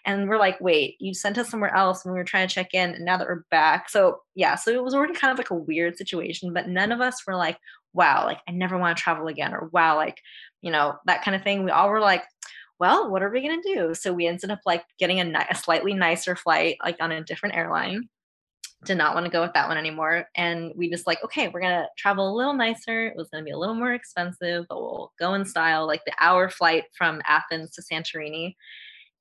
[0.05, 2.73] And we're like, Wait, you sent us somewhere else when we were trying to check
[2.73, 3.89] in, and now that we're back.
[3.89, 7.01] So, yeah, so it was already kind of like a weird situation, but none of
[7.01, 7.57] us were like,
[7.93, 10.19] Wow, like I never want to travel again, or wow, like,
[10.61, 11.63] you know, that kind of thing.
[11.63, 12.23] We all were like,
[12.79, 13.93] well, what are we going to do?
[13.93, 17.23] So we ended up like getting a, ni- a slightly nicer flight, like on a
[17.23, 18.09] different airline.
[18.83, 20.27] Did not want to go with that one anymore.
[20.35, 23.07] And we just like, okay, we're going to travel a little nicer.
[23.07, 26.03] It was going to be a little more expensive, but we'll go in style, like
[26.05, 28.55] the hour flight from Athens to Santorini.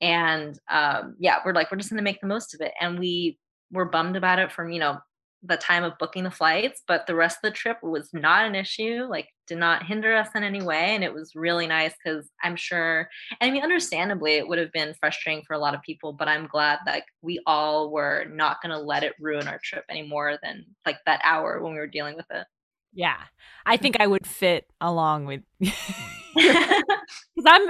[0.00, 2.72] And um, yeah, we're like, we're just going to make the most of it.
[2.80, 3.38] And we
[3.72, 4.98] were bummed about it from, you know,
[5.46, 8.54] the time of booking the flights, but the rest of the trip was not an
[8.54, 10.94] issue, like did not hinder us in any way.
[10.94, 13.08] And it was really nice because I'm sure,
[13.40, 16.28] and I mean, understandably, it would have been frustrating for a lot of people, but
[16.28, 20.02] I'm glad that we all were not going to let it ruin our trip any
[20.02, 22.46] more than like that hour when we were dealing with it.
[22.92, 23.20] Yeah.
[23.66, 25.42] I think I would fit along with
[26.34, 27.68] because I'm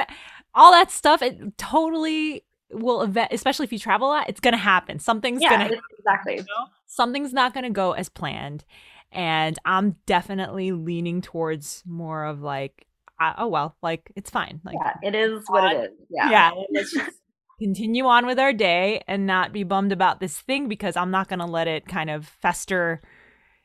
[0.55, 1.23] all that stuff.
[1.23, 4.99] It totally will event, especially if you travel a lot, it's gonna happen.
[4.99, 6.37] Something's yeah, gonna exactly.
[6.37, 6.67] You know?
[6.87, 8.65] Something's not gonna go as planned,
[9.13, 12.87] and I'm definitely leaning towards more of like,
[13.21, 14.61] uh, oh well, like it's fine.
[14.65, 15.91] Like yeah, it is what it is.
[16.11, 16.51] Yeah, yeah.
[16.73, 17.19] Let's just
[17.59, 21.29] continue on with our day and not be bummed about this thing because I'm not
[21.29, 23.01] gonna let it kind of fester.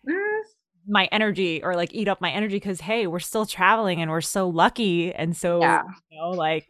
[0.09, 0.39] Mm.
[0.88, 4.21] my energy or like eat up my energy because hey we're still traveling and we're
[4.21, 5.83] so lucky and so yeah.
[6.09, 6.69] you know like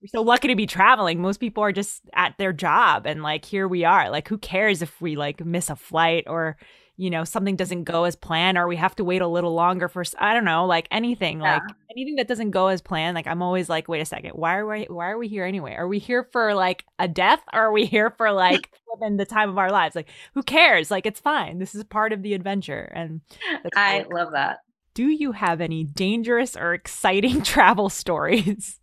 [0.00, 1.20] we're so lucky to be traveling.
[1.20, 4.10] Most people are just at their job and like here we are.
[4.10, 6.56] Like who cares if we like miss a flight or
[6.96, 9.88] you know, something doesn't go as planned or we have to wait a little longer
[9.88, 11.54] for I don't know, like anything, yeah.
[11.54, 14.58] like anything that doesn't go as planned, like I'm always like, wait a second, why
[14.58, 15.74] are we why are we here anyway?
[15.74, 19.24] Are we here for like a death or are we here for like living the
[19.24, 19.96] time of our lives?
[19.96, 20.90] Like who cares?
[20.90, 21.58] Like it's fine.
[21.58, 23.22] This is part of the adventure and
[23.74, 24.58] I love that.
[24.92, 28.78] Do you have any dangerous or exciting travel stories?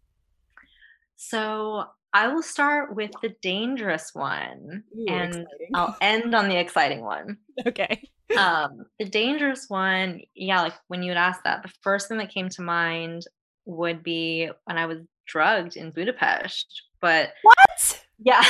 [1.17, 5.69] So I will start with the dangerous one Ooh, and exciting.
[5.75, 7.37] I'll end on the exciting one.
[7.65, 8.07] Okay.
[8.37, 12.29] um, the dangerous one, yeah, like when you would ask that, the first thing that
[12.29, 13.23] came to mind
[13.65, 16.83] would be when I was drugged in Budapest.
[17.01, 18.05] But what?
[18.19, 18.43] Yeah.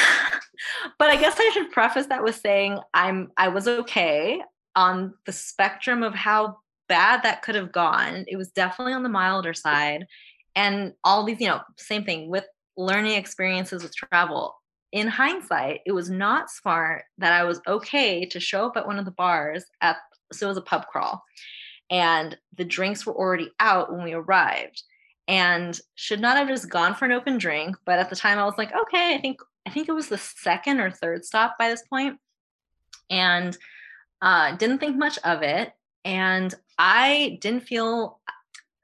[1.00, 4.42] but I guess I should preface that with saying I'm I was okay
[4.76, 8.26] on the spectrum of how bad that could have gone.
[8.28, 10.06] It was definitely on the milder side.
[10.56, 12.46] And all these, you know, same thing with
[12.78, 14.56] learning experiences with travel.
[14.92, 19.00] In hindsight, it was not smart that I was okay to show up at one
[19.00, 19.98] of the bars at
[20.32, 21.24] so it was a pub crawl.
[21.90, 24.84] And the drinks were already out when we arrived.
[25.30, 28.46] And should not have just gone for an open drink, but at the time I
[28.46, 31.70] was like, okay, I think I think it was the second or third stop by
[31.70, 31.84] this.
[33.10, 33.58] And
[34.22, 35.74] uh, didn't think much of it.
[36.06, 38.20] And I didn't feel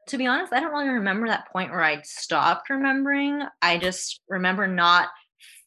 [0.08, 3.44] to be honest, I don't really remember that point where I stopped remembering.
[3.62, 5.10] I just remember not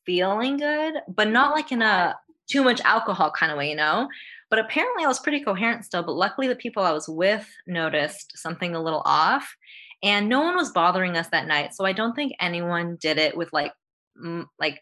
[0.04, 2.16] feeling good, but not like in a
[2.48, 4.08] too much alcohol kind of way, you know?
[4.50, 6.02] But apparently I was pretty coherent still.
[6.02, 9.54] But luckily, the people I was with noticed something a little off.
[10.02, 11.74] And no one was bothering us that night.
[11.74, 13.72] So I don't think anyone did it with like,
[14.22, 14.80] m- like,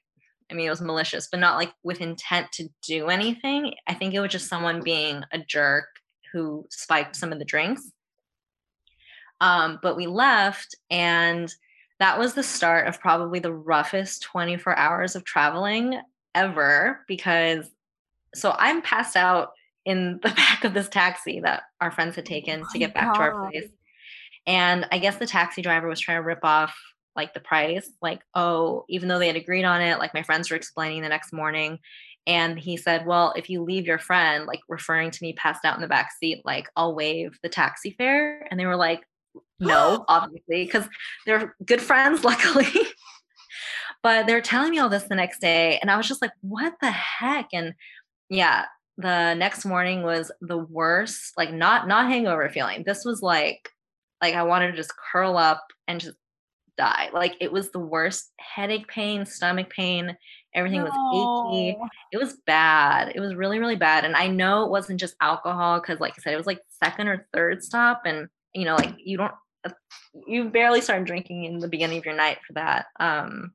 [0.50, 3.74] I mean, it was malicious, but not like with intent to do anything.
[3.86, 5.86] I think it was just someone being a jerk
[6.32, 7.90] who spiked some of the drinks.
[9.44, 11.54] Um, but we left, and
[12.00, 16.00] that was the start of probably the roughest 24 hours of traveling
[16.34, 17.70] ever because
[18.34, 19.52] so I'm passed out
[19.84, 23.12] in the back of this taxi that our friends had taken oh to get back
[23.12, 23.14] God.
[23.14, 23.68] to our place.
[24.46, 26.74] And I guess the taxi driver was trying to rip off
[27.14, 30.50] like the price, like, oh, even though they had agreed on it, like my friends
[30.50, 31.78] were explaining the next morning.
[32.26, 35.76] And he said, Well, if you leave your friend, like referring to me passed out
[35.76, 38.48] in the back seat, like I'll waive the taxi fare.
[38.50, 39.04] And they were like,
[39.60, 40.86] no, obviously, because
[41.26, 42.68] they're good friends, luckily.
[44.02, 45.78] but they're telling me all this the next day.
[45.80, 47.48] And I was just like, what the heck?
[47.52, 47.74] And
[48.28, 48.66] yeah,
[48.96, 52.84] the next morning was the worst, like not not hangover feeling.
[52.86, 53.68] This was like
[54.22, 56.16] like I wanted to just curl up and just
[56.76, 57.10] die.
[57.12, 60.16] Like it was the worst headache pain, stomach pain,
[60.54, 60.90] everything no.
[60.90, 61.76] was achy.
[62.12, 63.12] It was bad.
[63.14, 64.04] It was really, really bad.
[64.04, 67.08] And I know it wasn't just alcohol because like I said, it was like second
[67.08, 68.02] or third stop.
[68.04, 69.34] And you know, like you don't
[70.26, 72.86] you barely started drinking in the beginning of your night for that.
[73.00, 73.52] Um,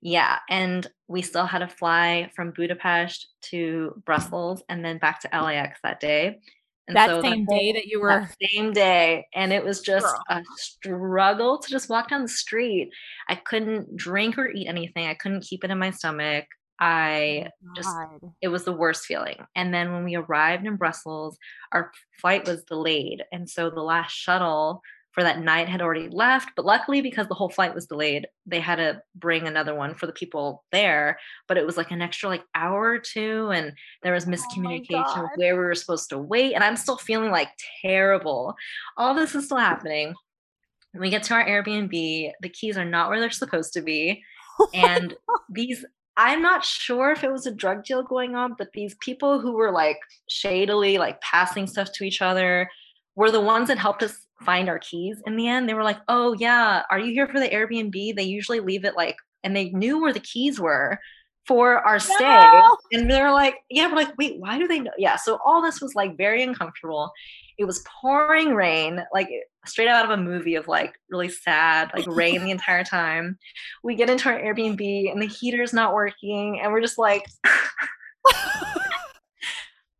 [0.00, 5.28] yeah, and we still had to fly from Budapest to Brussels and then back to
[5.32, 6.38] LAX that day.
[6.86, 10.22] And that so same day that you were same day, and it was just Girl.
[10.30, 12.90] a struggle to just walk down the street.
[13.28, 15.06] I couldn't drink or eat anything.
[15.06, 16.46] I couldn't keep it in my stomach.
[16.80, 17.90] I oh just
[18.40, 19.44] it was the worst feeling.
[19.54, 21.38] And then when we arrived in Brussels,
[21.72, 24.82] our flight was delayed, and so the last shuttle
[25.18, 26.50] for that night had already left.
[26.54, 30.06] But luckily, because the whole flight was delayed, they had to bring another one for
[30.06, 31.18] the people there.
[31.48, 35.04] But it was like an extra like hour or two, and there was oh miscommunication
[35.18, 36.54] oh where we were supposed to wait.
[36.54, 37.48] And I'm still feeling like
[37.82, 38.54] terrible.
[38.96, 40.14] All this is still happening.
[40.92, 44.22] When we get to our Airbnb, the keys are not where they're supposed to be.
[44.74, 45.14] And
[45.48, 45.84] these
[46.18, 49.52] I'm not sure if it was a drug deal going on, but these people who
[49.52, 52.68] were like shadily like passing stuff to each other
[53.14, 55.68] were the ones that helped us find our keys in the end.
[55.68, 58.96] They were like, "Oh yeah, are you here for the Airbnb?" They usually leave it
[58.96, 60.98] like, and they knew where the keys were
[61.48, 62.76] for our stay, no!
[62.92, 65.16] and they're like, "Yeah." We're like, "Wait, why do they know?" Yeah.
[65.16, 67.10] So all this was like very uncomfortable.
[67.56, 69.28] It was pouring rain, like
[69.64, 73.38] straight out of a movie of like really sad, like rain the entire time.
[73.82, 77.24] We get into our Airbnb and the heater's not working, and we're just like.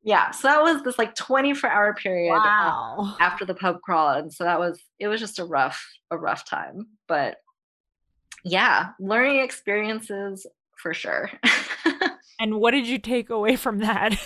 [0.04, 3.16] yeah so that was this like 24 hour period wow.
[3.20, 6.48] after the pub crawl and so that was it was just a rough a rough
[6.48, 7.36] time but
[8.44, 10.46] yeah learning experiences
[10.78, 11.30] for sure
[12.40, 14.16] and what did you take away from that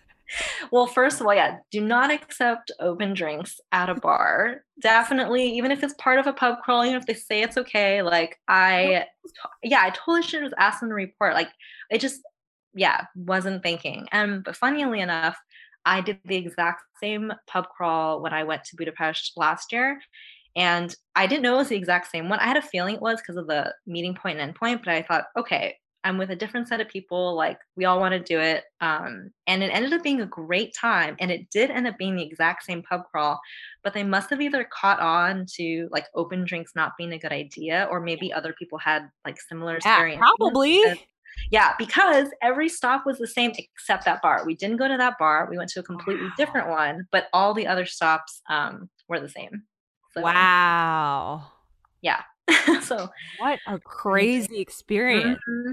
[0.72, 5.70] well first of all yeah do not accept open drinks at a bar definitely even
[5.70, 9.04] if it's part of a pub crawl even if they say it's okay like i
[9.62, 11.50] yeah i totally should have asked them to report like
[11.90, 12.22] it just
[12.74, 14.08] yeah, wasn't thinking.
[14.12, 15.38] And but funnily enough,
[15.84, 20.00] I did the exact same pub crawl when I went to Budapest last year.
[20.54, 22.38] And I didn't know it was the exact same one.
[22.38, 24.92] I had a feeling it was because of the meeting point and end point, but
[24.92, 27.34] I thought, okay, I'm with a different set of people.
[27.34, 28.64] Like we all want to do it.
[28.80, 31.16] Um, and it ended up being a great time.
[31.20, 33.40] And it did end up being the exact same pub crawl,
[33.84, 37.32] but they must have either caught on to like open drinks not being a good
[37.32, 40.20] idea, or maybe other people had like similar experience.
[40.20, 40.82] Yeah, probably.
[41.50, 44.44] Yeah, because every stop was the same except that bar.
[44.44, 45.48] We didn't go to that bar.
[45.50, 46.32] We went to a completely wow.
[46.36, 49.62] different one, but all the other stops um, were the same.
[50.12, 51.44] So, wow.
[52.02, 52.20] Yeah.
[52.82, 55.38] so what a crazy experience.
[55.48, 55.72] Mm-hmm.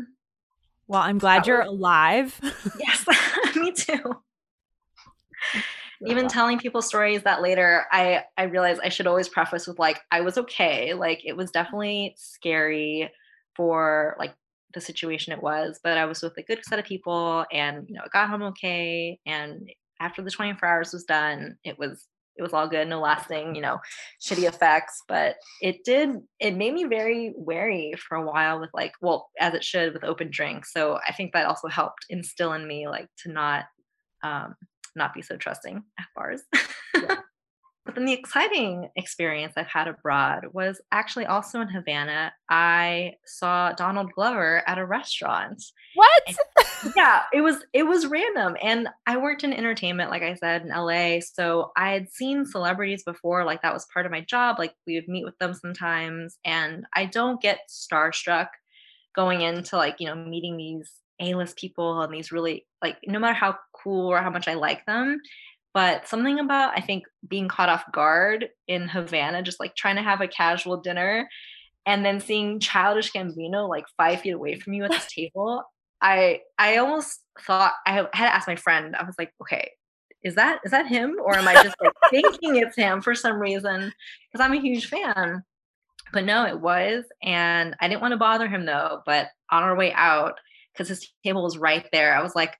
[0.90, 2.42] Well, I'm glad that you're was, alive.
[2.80, 3.06] yes,
[3.56, 4.16] me too.
[6.08, 10.02] Even telling people stories that later I I realized I should always preface with like
[10.12, 10.96] I was okay.
[10.96, 13.12] Like it was definitely scary
[13.56, 14.34] for like
[14.74, 17.94] the situation it was, but I was with a good set of people and you
[17.94, 19.70] know, it got home okay and
[20.00, 22.08] after the 24 hours was done, it was
[22.40, 23.80] it was all good, no lasting, you know,
[24.22, 25.04] shitty effects.
[25.08, 29.54] But it did, it made me very wary for a while with like, well, as
[29.54, 30.72] it should with open drinks.
[30.74, 33.66] So I think that also helped instill in me like to not
[34.24, 34.56] um
[34.96, 36.42] not be so trusting at bars.
[36.96, 37.18] Yeah.
[37.90, 42.32] But then the exciting experience I've had abroad was actually also in Havana.
[42.48, 45.64] I saw Donald Glover at a restaurant.
[45.96, 46.22] What?
[46.28, 48.56] And, yeah, it was it was random.
[48.62, 51.22] And I worked in entertainment, like I said, in LA.
[51.34, 54.60] So I had seen celebrities before, like that was part of my job.
[54.60, 56.38] Like we would meet with them sometimes.
[56.46, 58.50] And I don't get starstruck
[59.16, 63.34] going into like, you know, meeting these A-list people and these really like no matter
[63.34, 65.20] how cool or how much I like them
[65.74, 70.02] but something about I think being caught off guard in Havana, just like trying to
[70.02, 71.30] have a casual dinner
[71.86, 75.64] and then seeing childish Gambino like five feet away from you at this table.
[76.02, 78.96] I I almost thought I had to ask my friend.
[78.96, 79.72] I was like, okay,
[80.24, 83.40] is that is that him or am I just like thinking it's him for some
[83.40, 83.94] reason?
[84.32, 85.44] Because I'm a huge fan.
[86.12, 89.02] But no, it was, and I didn't want to bother him though.
[89.06, 90.40] But on our way out,
[90.74, 92.56] because his table was right there, I was like,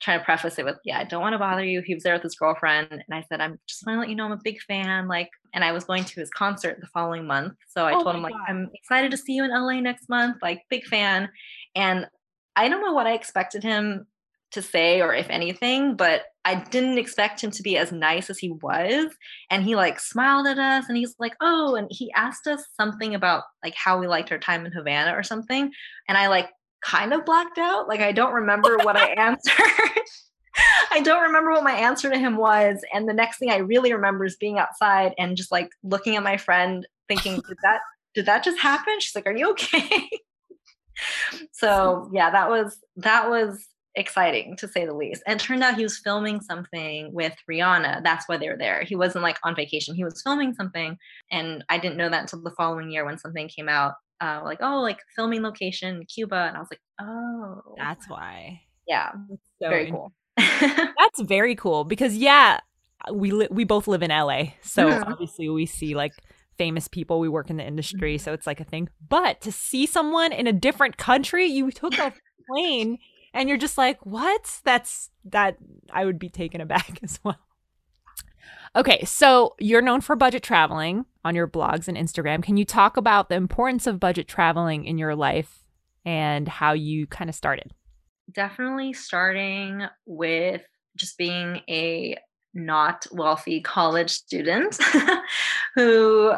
[0.00, 1.80] trying to preface it with, yeah, I don't want to bother you.
[1.80, 2.88] He was there with his girlfriend.
[2.90, 5.08] And I said, I'm just want to let you know I'm a big fan.
[5.08, 7.54] Like, and I was going to his concert the following month.
[7.66, 10.36] So I oh told him, like, I'm excited to see you in LA next month,
[10.42, 11.28] like, big fan.
[11.74, 12.06] And
[12.54, 14.06] I don't know what I expected him
[14.50, 18.38] to say or if anything, but I didn't expect him to be as nice as
[18.38, 19.14] he was.
[19.50, 23.14] And he like smiled at us and he's like, oh, and he asked us something
[23.14, 25.70] about like how we liked our time in Havana or something.
[26.08, 26.48] And I like
[26.82, 27.88] kind of blacked out.
[27.88, 29.54] Like I don't remember what I answered.
[30.90, 32.82] I don't remember what my answer to him was.
[32.92, 36.22] And the next thing I really remember is being outside and just like looking at
[36.22, 37.80] my friend thinking, did that
[38.14, 39.00] did that just happen?
[39.00, 40.08] She's like, Are you okay?
[41.52, 45.22] so yeah, that was that was exciting to say the least.
[45.26, 48.02] And turned out he was filming something with Rihanna.
[48.04, 48.84] That's why they were there.
[48.84, 49.94] He wasn't like on vacation.
[49.94, 50.96] He was filming something.
[51.30, 54.58] And I didn't know that until the following year when something came out uh, like
[54.60, 57.74] oh like filming location Cuba and I was like oh.
[57.76, 58.62] That's why.
[58.86, 59.12] Yeah
[59.60, 60.12] so very cool.
[60.36, 62.60] That's very cool because yeah
[63.12, 65.12] we li- we both live in LA so mm-hmm.
[65.12, 66.12] obviously we see like
[66.56, 68.24] famous people we work in the industry mm-hmm.
[68.24, 68.88] so it's like a thing.
[69.08, 72.12] But to see someone in a different country you took a
[72.50, 72.98] plane
[73.34, 74.60] and you're just like what?
[74.64, 75.56] That's that
[75.92, 77.38] I would be taken aback as well
[78.76, 82.42] Okay, so you're known for budget traveling on your blogs and Instagram.
[82.42, 85.64] Can you talk about the importance of budget traveling in your life
[86.04, 87.72] and how you kind of started?
[88.30, 90.62] Definitely starting with
[90.96, 92.16] just being a
[92.54, 94.78] not wealthy college student
[95.74, 96.34] who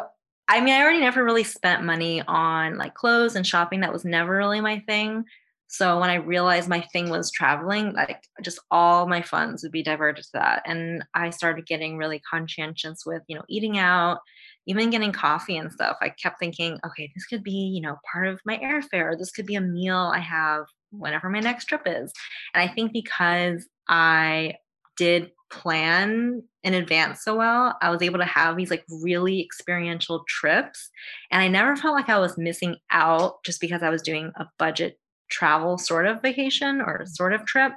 [0.47, 3.79] I mean, I already never really spent money on like clothes and shopping.
[3.79, 5.23] That was never really my thing.
[5.71, 9.81] So when I realized my thing was traveling, like just all my funds would be
[9.81, 10.63] diverted to that.
[10.65, 14.19] And I started getting really conscientious with, you know, eating out,
[14.67, 15.95] even getting coffee and stuff.
[16.01, 19.17] I kept thinking, okay, this could be, you know, part of my airfare.
[19.17, 22.11] This could be a meal I have whenever my next trip is.
[22.53, 24.55] And I think because I
[24.97, 30.25] did plan in advance so well, I was able to have these like really experiential
[30.27, 30.89] trips.
[31.31, 34.47] And I never felt like I was missing out just because I was doing a
[34.59, 34.97] budget
[35.31, 37.73] travel sort of vacation or sort of trip,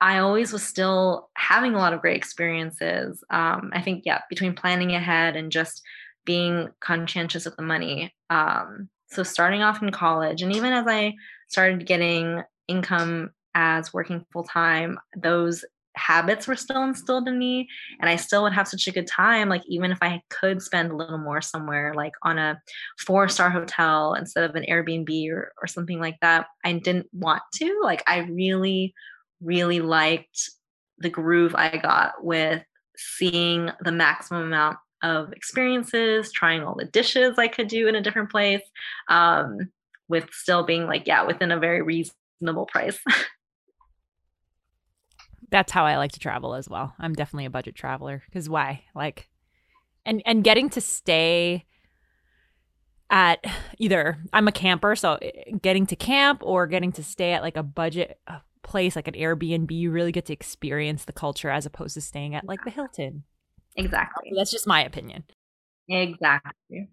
[0.00, 3.22] I always was still having a lot of great experiences.
[3.30, 5.82] Um, I think, yeah, between planning ahead and just
[6.24, 8.14] being conscientious of the money.
[8.30, 11.14] Um, so, starting off in college, and even as I
[11.48, 15.64] started getting income as working full time, those
[15.96, 17.68] habits were still instilled in me
[18.00, 20.90] and i still would have such a good time like even if i could spend
[20.90, 22.60] a little more somewhere like on a
[22.98, 27.42] four star hotel instead of an airbnb or, or something like that i didn't want
[27.52, 28.94] to like i really
[29.40, 30.50] really liked
[30.98, 32.62] the groove i got with
[32.96, 38.02] seeing the maximum amount of experiences trying all the dishes i could do in a
[38.02, 38.62] different place
[39.08, 39.58] um,
[40.08, 42.98] with still being like yeah within a very reasonable reasonable price.
[45.50, 46.94] That's how I like to travel as well.
[46.98, 48.84] I'm definitely a budget traveler because why?
[48.94, 49.28] Like,
[50.04, 51.64] and and getting to stay
[53.10, 53.44] at
[53.78, 57.56] either I'm a camper, so eh, getting to camp or getting to stay at like
[57.56, 58.18] a budget
[58.62, 62.34] place like an Airbnb, you really get to experience the culture as opposed to staying
[62.34, 63.24] at like the Hilton.
[63.76, 64.32] Exactly.
[64.36, 65.24] That's just my opinion.
[65.88, 66.88] Exactly.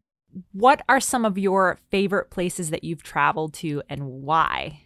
[0.51, 4.83] What are some of your favorite places that you've traveled to and why?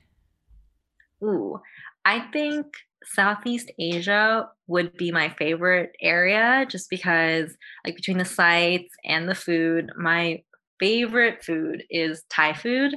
[1.23, 1.59] Ooh,
[2.05, 2.67] I think
[3.05, 9.35] Southeast Asia would be my favorite area just because, like, between the sites and the
[9.35, 10.41] food, my
[10.79, 12.95] favorite food is Thai food.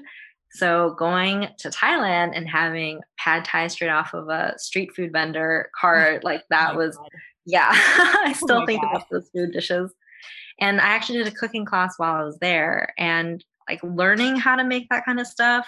[0.52, 5.70] So, going to Thailand and having pad Thai straight off of a street food vendor
[5.78, 7.08] cart, like, that oh was, God.
[7.44, 8.90] yeah, I oh still oh think God.
[8.90, 9.92] about those food dishes.
[10.60, 12.94] And I actually did a cooking class while I was there.
[12.98, 15.66] And like learning how to make that kind of stuff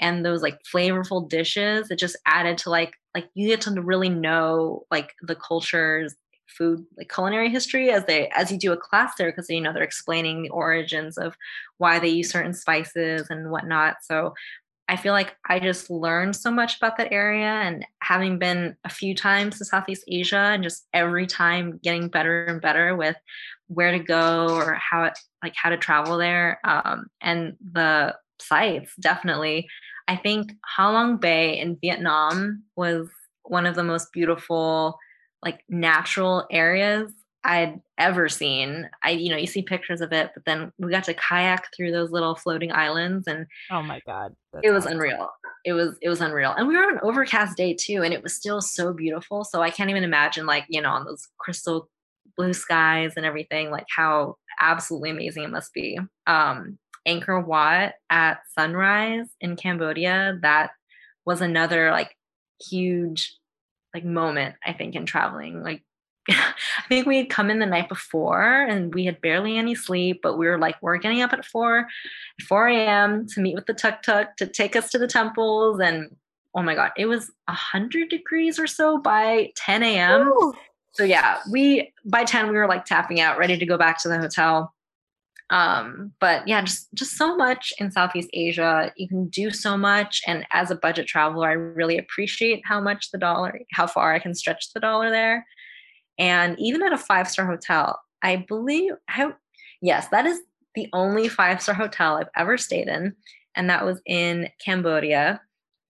[0.00, 4.08] and those like flavorful dishes it just added to like like you get to really
[4.08, 6.14] know like the culture's
[6.46, 9.72] food like culinary history as they as you do a class there because you know
[9.72, 11.36] they're explaining the origins of
[11.76, 13.96] why they use certain spices and whatnot.
[14.02, 14.34] So
[14.88, 18.88] i feel like i just learned so much about that area and having been a
[18.88, 23.16] few times to southeast asia and just every time getting better and better with
[23.68, 28.92] where to go or how it like how to travel there um, and the sites
[29.00, 29.66] definitely
[30.06, 33.08] i think ha long bay in vietnam was
[33.44, 34.98] one of the most beautiful
[35.42, 37.12] like natural areas
[37.44, 41.04] i'd ever seen i you know you see pictures of it but then we got
[41.04, 44.98] to kayak through those little floating islands and oh my god it was awesome.
[44.98, 45.28] unreal
[45.64, 48.22] it was it was unreal and we were on an overcast day too and it
[48.22, 51.88] was still so beautiful so i can't even imagine like you know on those crystal
[52.38, 55.98] blue skies and everything, like how absolutely amazing it must be.
[56.26, 56.78] Um,
[57.08, 60.70] Angkor Wat at sunrise in Cambodia, that
[61.24, 62.16] was another like
[62.60, 63.36] huge
[63.94, 65.62] like moment, I think, in traveling.
[65.62, 65.82] Like
[66.30, 66.54] I
[66.88, 70.36] think we had come in the night before and we had barely any sleep, but
[70.36, 71.86] we were like, we're getting up at 4,
[72.46, 73.26] 4 a.m.
[73.28, 75.80] to meet with the tuk tuk to take us to the temples.
[75.80, 76.14] And
[76.54, 80.32] oh my God, it was 100 degrees or so by 10 a.m.
[80.92, 84.08] So yeah, we by 10 we were like tapping out, ready to go back to
[84.08, 84.74] the hotel.
[85.50, 88.92] Um, but yeah, just just so much in Southeast Asia.
[88.96, 90.20] You can do so much.
[90.26, 94.18] And as a budget traveler, I really appreciate how much the dollar, how far I
[94.18, 95.46] can stretch the dollar there.
[96.18, 99.34] And even at a five-star hotel, I believe how
[99.80, 100.40] yes, that is
[100.74, 103.14] the only five-star hotel I've ever stayed in.
[103.54, 105.40] And that was in Cambodia.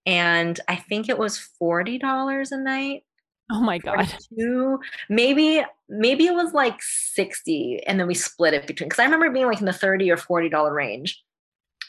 [0.05, 3.03] And I think it was $40 a night
[3.51, 4.13] Oh my god.
[4.37, 4.79] Two,
[5.09, 9.31] maybe maybe it was like 60 and then we split it between cuz I remember
[9.31, 11.21] being like in the 30 or 40 dollar range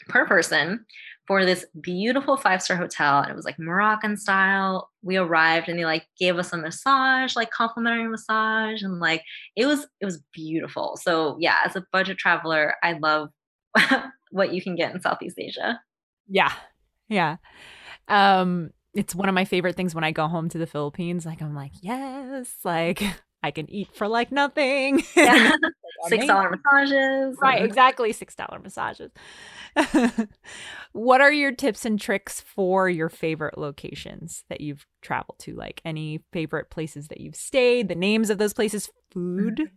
[0.09, 0.85] per person
[1.27, 4.91] for this beautiful five-star hotel and it was like Moroccan style.
[5.03, 9.23] We arrived and they like gave us a massage, like complimentary massage and like
[9.55, 10.97] it was it was beautiful.
[11.01, 13.29] So yeah, as a budget traveler, I love
[14.31, 15.81] what you can get in Southeast Asia.
[16.29, 16.53] Yeah.
[17.09, 17.37] Yeah.
[18.09, 21.25] Um it's one of my favorite things when I go home to the Philippines.
[21.25, 23.03] Like I'm like, yes, like
[23.43, 25.03] I can eat for like nothing.
[25.17, 25.53] Yeah.
[26.09, 27.37] Six dollar massages.
[27.43, 28.13] Right, exactly.
[28.15, 29.11] Six dollar massages.
[30.93, 35.55] what are your tips and tricks for your favorite locations that you've traveled to?
[35.55, 39.57] Like any favorite places that you've stayed, the names of those places, food?
[39.57, 39.75] Mm-hmm.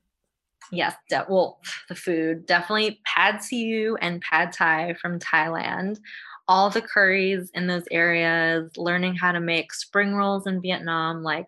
[0.71, 1.59] Yes, de- well,
[1.89, 5.99] the food definitely pad see and pad thai from Thailand
[6.47, 11.45] all the curries in those areas, learning how to make spring rolls in Vietnam, like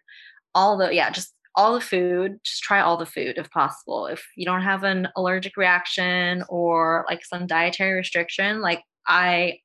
[0.54, 2.40] all the, yeah, just all the food.
[2.44, 4.08] Just try all the food if possible.
[4.08, 9.60] If you don't have an allergic reaction or like some dietary restriction, like I,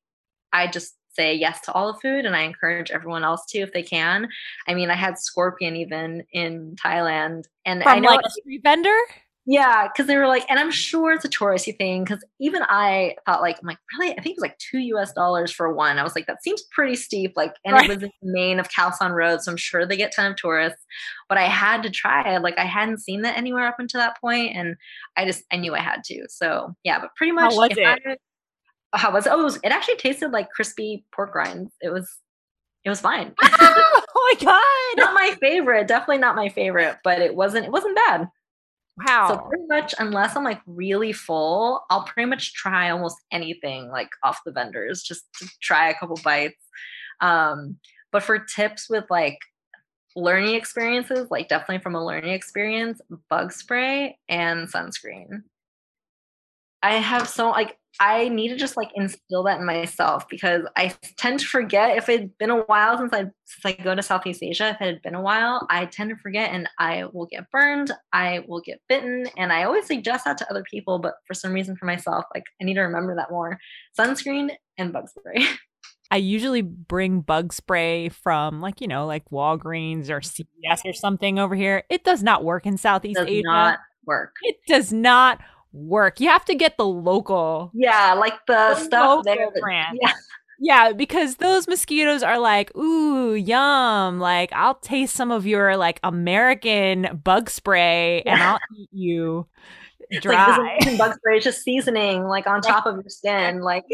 [0.52, 3.72] I just say yes to all the food and I encourage everyone else to if
[3.72, 4.28] they can.
[4.68, 8.62] I mean, I had scorpion even in Thailand and From I know like a street
[8.62, 8.96] vendor.
[9.50, 12.04] Yeah, because they were like, and I'm sure it's a touristy thing.
[12.04, 14.12] Because even I thought, like, I'm like, really?
[14.12, 15.98] I think it was like two US dollars for one.
[15.98, 17.32] I was like, that seems pretty steep.
[17.34, 17.84] Like, and right.
[17.84, 20.36] it was in the main Khao San Road, so I'm sure they get ton of
[20.36, 20.86] tourists.
[21.28, 22.42] But I had to try it.
[22.42, 24.76] Like, I hadn't seen that anywhere up until that point, and
[25.16, 26.26] I just I knew I had to.
[26.28, 27.52] So yeah, but pretty much.
[27.52, 27.84] How was it?
[27.84, 28.16] I,
[28.96, 29.30] how was it?
[29.32, 31.72] Oh, it, was, it actually tasted like crispy pork rinds.
[31.80, 32.08] It was
[32.84, 33.34] it was fine.
[33.42, 35.04] oh my god!
[35.04, 35.88] not my favorite.
[35.88, 37.66] Definitely not my favorite, but it wasn't.
[37.66, 38.28] It wasn't bad.
[39.06, 39.28] Wow.
[39.28, 44.10] So pretty much unless I'm like really full, I'll pretty much try almost anything like
[44.22, 46.64] off the vendors just to try a couple bites.
[47.20, 47.78] Um,
[48.12, 49.38] but for tips with like
[50.16, 55.42] learning experiences, like definitely from a learning experience, bug spray and sunscreen.
[56.82, 60.94] I have so like I need to just like instill that in myself because I
[61.18, 64.42] tend to forget if it's been a while since I since I go to Southeast
[64.42, 64.68] Asia.
[64.68, 67.90] If it had been a while, I tend to forget and I will get burned.
[68.12, 71.52] I will get bitten, and I always suggest that to other people, but for some
[71.52, 73.58] reason for myself, like I need to remember that more.
[73.98, 75.46] Sunscreen and bug spray.
[76.10, 81.38] I usually bring bug spray from like, you know, like Walgreens or CVS or something
[81.38, 81.84] over here.
[81.88, 83.22] It does not work in Southeast Asia.
[83.22, 83.46] It does Asia.
[83.46, 84.34] not work.
[84.42, 85.40] It does not
[85.72, 86.20] work.
[86.20, 87.70] You have to get the local.
[87.74, 89.50] Yeah, like the, the stuff there.
[89.60, 89.98] Brand.
[90.00, 90.12] Yeah.
[90.62, 94.20] Yeah, because those mosquitoes are like, ooh, yum.
[94.20, 98.32] Like, I'll taste some of your like American bug spray yeah.
[98.32, 99.46] and I'll eat you
[100.20, 100.76] dry.
[100.84, 103.60] Like, bug spray is just seasoning like on top of your skin.
[103.70, 103.84] Like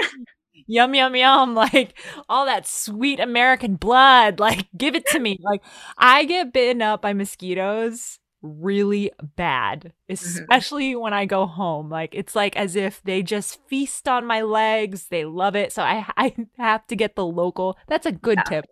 [0.67, 1.99] yum yum yum like
[2.29, 5.63] all that sweet american blood like give it to me like
[5.99, 10.13] i get bitten up by mosquitoes really bad, mm-hmm.
[10.13, 11.01] especially mm-hmm.
[11.01, 11.91] when I go home.
[11.91, 15.09] Like it's like as if they just feast on my legs.
[15.09, 15.73] They love it.
[15.73, 17.77] So I I have to get the local.
[17.89, 18.61] That's a good yeah.
[18.61, 18.67] tip.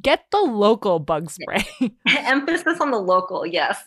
[0.00, 1.64] Get the local bug spray.
[2.08, 3.84] Emphasis on the local, yes.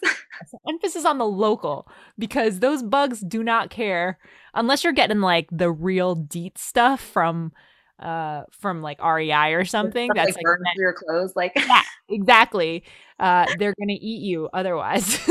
[0.68, 4.18] Emphasis on the local because those bugs do not care
[4.54, 7.52] unless you're getting like the real DEET stuff from
[8.00, 12.84] uh from like REI or something that's like, like your clothes like yeah exactly
[13.20, 15.18] uh they're gonna eat you otherwise.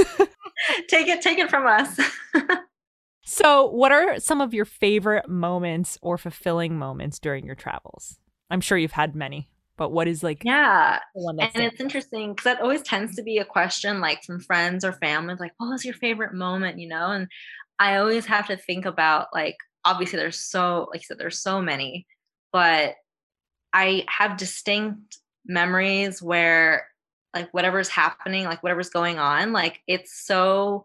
[0.88, 1.98] Take it take it from us.
[3.26, 8.18] So what are some of your favorite moments or fulfilling moments during your travels?
[8.50, 12.60] I'm sure you've had many but what is like yeah and it's interesting because that
[12.60, 15.94] always tends to be a question like from friends or family like what was your
[15.94, 16.78] favorite moment?
[16.78, 17.28] you know and
[17.78, 21.60] i always have to think about like obviously there's so like you said there's so
[21.60, 22.06] many
[22.54, 22.94] but
[23.72, 26.86] I have distinct memories where
[27.34, 30.84] like whatever's happening, like whatever's going on, like it's so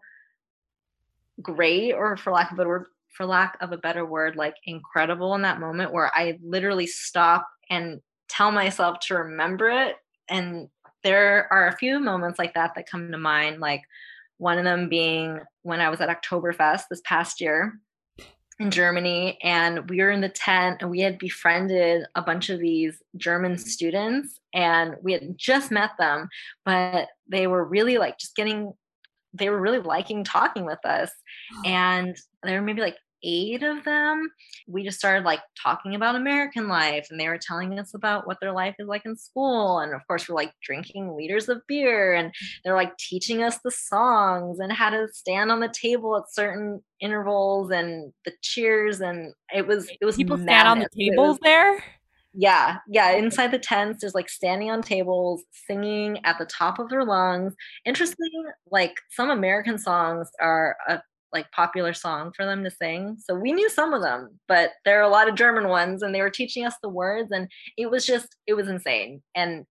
[1.40, 5.36] great or for lack of a word for lack of a better word, like incredible
[5.36, 9.94] in that moment where I literally stop and tell myself to remember it.
[10.28, 10.68] And
[11.04, 13.82] there are a few moments like that that come to mind, like
[14.38, 17.78] one of them being when I was at Oktoberfest this past year
[18.60, 22.60] in Germany and we were in the tent and we had befriended a bunch of
[22.60, 26.28] these German students and we had just met them
[26.64, 28.72] but they were really like just getting
[29.32, 31.10] they were really liking talking with us.
[31.64, 34.30] And there were maybe like eight of them,
[34.66, 38.38] we just started like talking about American life and they were telling us about what
[38.40, 39.80] their life is like in school.
[39.80, 42.32] And of course, we're like drinking liters of beer and
[42.64, 46.82] they're like teaching us the songs and how to stand on the table at certain
[47.00, 49.00] intervals and the cheers.
[49.00, 50.52] And it was, it was people madness.
[50.52, 51.84] stand on the tables was, there.
[52.32, 53.10] Yeah, yeah.
[53.12, 57.54] Inside the tents, there's like standing on tables, singing at the top of their lungs.
[57.84, 58.30] Interesting,
[58.70, 61.02] like some American songs are a
[61.32, 63.16] like popular song for them to sing.
[63.20, 66.14] So we knew some of them, but there are a lot of German ones and
[66.14, 69.22] they were teaching us the words and it was just it was insane.
[69.34, 69.64] And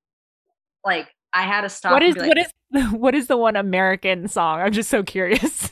[0.85, 1.93] like I had to stop.
[1.93, 4.59] What is like, what is what is the one American song?
[4.59, 5.71] I'm just so curious.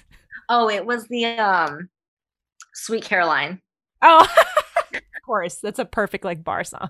[0.50, 1.90] Oh, it was the um
[2.74, 3.62] Sweet Caroline.
[4.02, 4.28] Oh,
[4.94, 5.60] of course.
[5.62, 6.90] That's a perfect like bar song.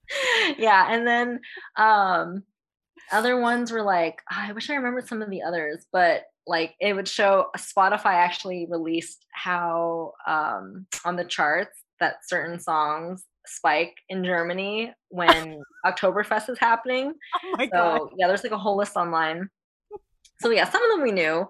[0.58, 1.40] yeah, and then
[1.76, 2.44] um
[3.12, 6.74] other ones were like oh, I wish I remembered some of the others, but like
[6.80, 13.94] it would show Spotify actually released how um, on the charts that certain songs spike
[14.08, 17.12] in Germany when Oktoberfest is happening.
[17.44, 18.08] Oh my so, god.
[18.16, 19.48] Yeah, there's like a whole list online.
[20.40, 21.46] So yeah, some of them we knew.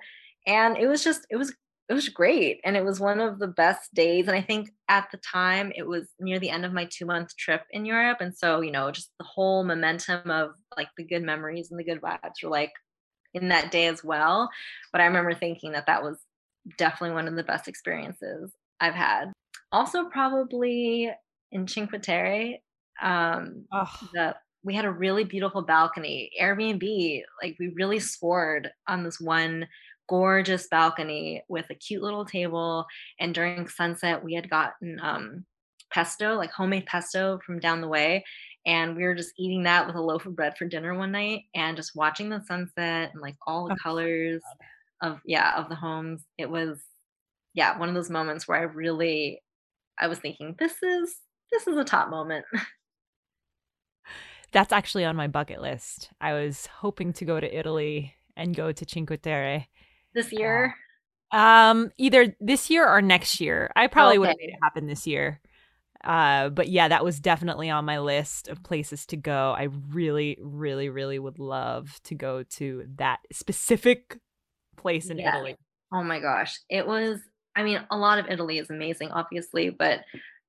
[0.46, 1.54] And it was just it was
[1.88, 2.60] it was great.
[2.64, 4.28] And it was one of the best days.
[4.28, 7.36] And I think at the time it was near the end of my two month
[7.36, 8.18] trip in Europe.
[8.20, 11.84] And so, you know, just the whole momentum of like the good memories and the
[11.84, 12.72] good vibes were like
[13.34, 14.48] in that day as well.
[14.92, 16.18] But I remember thinking that that was
[16.78, 19.32] definitely one of the best experiences I've had.
[19.72, 21.10] Also, probably
[21.50, 22.58] in Cinque Terre,
[23.02, 24.08] um, oh.
[24.12, 26.30] the, we had a really beautiful balcony.
[26.40, 29.66] Airbnb, like we really scored on this one
[30.08, 32.86] gorgeous balcony with a cute little table.
[33.20, 35.44] And during sunset, we had gotten um,
[35.92, 38.24] pesto, like homemade pesto from down the way
[38.64, 41.42] and we were just eating that with a loaf of bread for dinner one night
[41.54, 44.42] and just watching the sunset and like all the oh, colors
[45.02, 46.24] of yeah of the homes.
[46.38, 46.80] It was
[47.54, 49.42] yeah one of those moments where i really
[49.98, 51.16] i was thinking this is
[51.50, 52.44] this is a top moment.
[54.52, 56.10] That's actually on my bucket list.
[56.20, 59.66] I was hoping to go to italy and go to cinque terre
[60.14, 60.74] this year
[61.32, 64.18] um either this year or next year i probably okay.
[64.18, 65.40] would have made it happen this year
[66.04, 69.54] uh, but yeah, that was definitely on my list of places to go.
[69.56, 74.18] I really, really, really would love to go to that specific
[74.76, 75.36] place in yeah.
[75.36, 75.56] Italy.
[75.92, 76.58] Oh my gosh.
[76.68, 77.20] It was
[77.54, 80.00] I mean, a lot of Italy is amazing, obviously, but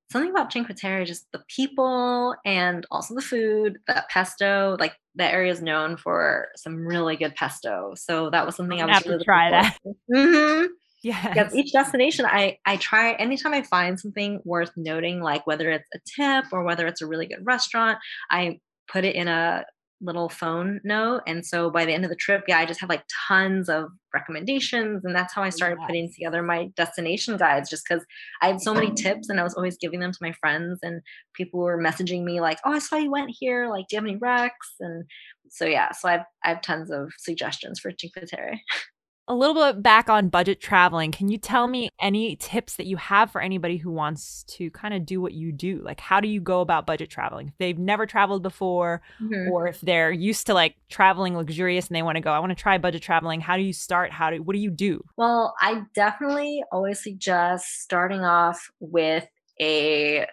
[0.09, 5.33] something about Cinque Terre, just the people and also the food, that pesto, like that
[5.33, 7.93] area is known for some really good pesto.
[7.95, 9.77] So that was something I was have really to try that.
[10.13, 10.65] Mm-hmm.
[11.03, 15.89] Yeah, each destination I I try anytime I find something worth noting, like whether it's
[15.93, 17.97] a tip or whether it's a really good restaurant,
[18.31, 19.65] I put it in a
[20.03, 21.21] little phone note.
[21.25, 23.85] And so by the end of the trip, yeah, I just have like tons of
[24.13, 25.05] recommendations.
[25.05, 25.87] And that's how I started Yes.
[25.87, 28.05] putting together my destination guides just because
[28.41, 30.79] I had so many tips and I was always giving them to my friends.
[30.83, 31.01] And
[31.33, 33.69] people were messaging me like, oh, I saw you went here.
[33.69, 34.49] Like, do you have any recs?
[34.79, 35.05] And
[35.49, 38.59] so yeah, so I've I have tons of suggestions for Cinque Terre.
[39.29, 41.11] A little bit back on budget traveling.
[41.13, 44.93] Can you tell me any tips that you have for anybody who wants to kind
[44.93, 45.81] of do what you do?
[45.81, 47.47] Like, how do you go about budget traveling?
[47.47, 49.49] If they've never traveled before, Mhm.
[49.49, 52.49] or if they're used to like traveling luxurious and they want to go, I want
[52.49, 53.39] to try budget traveling.
[53.39, 54.11] How do you start?
[54.11, 55.01] How do what do you do?
[55.15, 59.25] Well, I definitely always suggest starting off with
[59.61, 60.27] a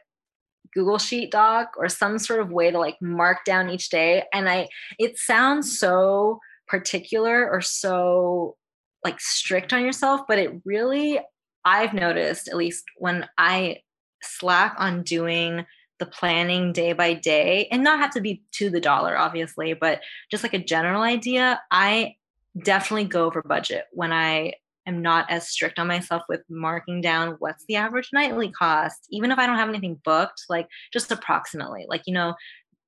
[0.74, 4.24] Google Sheet doc or some sort of way to like mark down each day.
[4.32, 4.68] And I,
[4.99, 8.57] it sounds so particular or so
[9.05, 11.20] like strict on yourself, but it really,
[11.64, 13.78] I've noticed, at least when I
[14.22, 15.64] slack on doing
[15.98, 20.01] the planning day by day and not have to be to the dollar, obviously, but
[20.30, 22.16] just like a general idea, I
[22.62, 24.55] definitely go over budget when I
[24.86, 29.30] am not as strict on myself with marking down what's the average nightly cost, even
[29.30, 31.84] if I don't have anything booked, like just approximately.
[31.88, 32.34] Like, you know,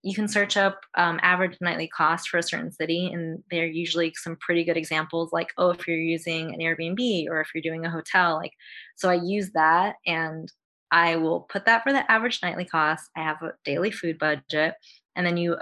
[0.02, 3.66] you can search up um, average nightly cost for a certain city, and there are
[3.66, 7.62] usually some pretty good examples, like, oh, if you're using an Airbnb or if you're
[7.62, 8.34] doing a hotel.
[8.34, 8.52] Like,
[8.96, 10.50] so I use that and
[10.90, 13.08] I will put that for the average nightly cost.
[13.16, 14.74] I have a daily food budget,
[15.16, 15.56] and then you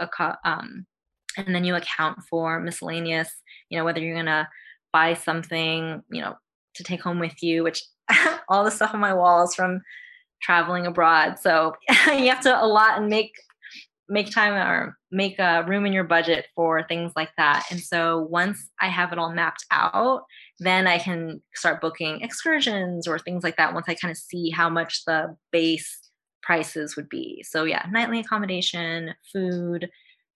[0.45, 0.87] um,
[1.37, 3.31] and then you account for miscellaneous
[3.69, 4.49] you know whether you're gonna
[4.93, 6.35] buy something you know
[6.75, 7.83] to take home with you which
[8.49, 9.81] all the stuff on my walls from
[10.43, 11.75] traveling abroad so
[12.07, 13.33] you have to allot and make
[14.11, 18.27] make time or make a room in your budget for things like that and so
[18.31, 20.23] once i have it all mapped out
[20.59, 24.51] then i can start booking excursions or things like that once i kind of see
[24.51, 26.11] how much the base
[26.43, 29.89] prices would be so yeah nightly accommodation food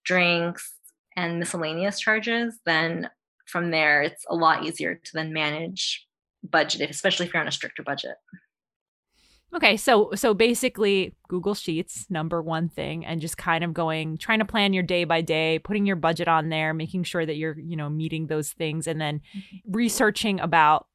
[0.04, 0.74] drinks
[1.16, 3.08] and miscellaneous charges, then
[3.46, 6.06] from there it's a lot easier to then manage
[6.42, 8.16] budget, especially if you're on a stricter budget.
[9.54, 14.40] Okay, so so basically Google Sheets, number one thing, and just kind of going trying
[14.40, 17.56] to plan your day by day, putting your budget on there, making sure that you're,
[17.58, 19.20] you know, meeting those things and then
[19.66, 20.86] researching about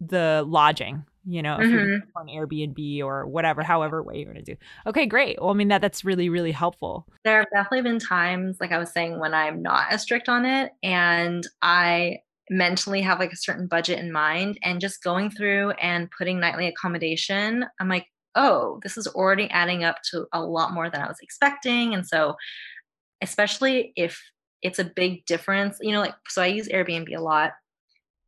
[0.00, 2.00] the lodging, you know, if you're Mhm.
[2.16, 4.56] on Airbnb or whatever, however way you're gonna do.
[4.86, 5.40] Okay, great.
[5.40, 7.06] Well, I mean that that's really, really helpful.
[7.24, 10.44] There have definitely been times, like I was saying, when I'm not as strict on
[10.44, 12.18] it and I
[12.50, 16.66] mentally have like a certain budget in mind and just going through and putting nightly
[16.66, 21.08] accommodation, I'm like, oh, this is already adding up to a lot more than I
[21.08, 21.94] was expecting.
[21.94, 22.36] And so,
[23.22, 24.20] especially if
[24.62, 27.52] it's a big difference, you know, like, so I use Airbnb a lot.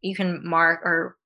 [0.01, 1.17] You can mark or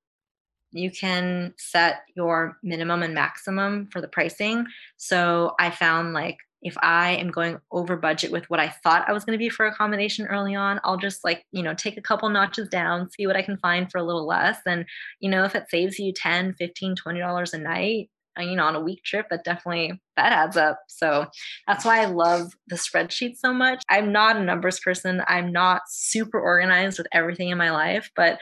[0.72, 4.66] you can set your minimum and maximum for the pricing.
[4.96, 9.12] So I found like if I am going over budget with what I thought I
[9.12, 12.02] was going to be for accommodation early on, I'll just like, you know, take a
[12.02, 14.58] couple notches down, see what I can find for a little less.
[14.64, 14.86] And,
[15.18, 18.64] you know, if it saves you 10, 15, 20 dollars a night, uh, you know,
[18.64, 20.78] on a week trip, that definitely that adds up.
[20.88, 21.26] So
[21.66, 23.82] that's why I love the spreadsheet so much.
[23.90, 25.22] I'm not a numbers person.
[25.26, 28.38] I'm not super organized with everything in my life, but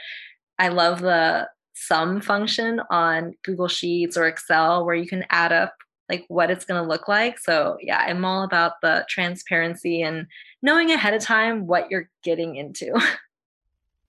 [0.59, 5.73] I love the sum function on Google Sheets or Excel where you can add up
[6.11, 7.39] like what it's going to look like.
[7.39, 10.27] So, yeah, I'm all about the transparency and
[10.61, 12.93] knowing ahead of time what you're getting into.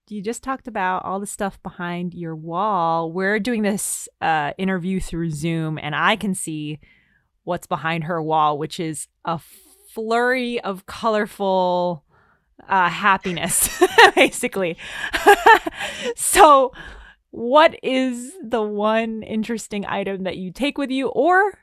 [0.09, 3.11] You just talked about all the stuff behind your wall.
[3.11, 6.81] We're doing this uh, interview through Zoom, and I can see
[7.45, 9.41] what's behind her wall, which is a
[9.89, 12.05] flurry of colorful
[12.69, 13.83] uh, happiness,
[14.15, 14.77] basically.
[16.17, 16.73] so,
[17.31, 21.59] what is the one interesting item that you take with you, or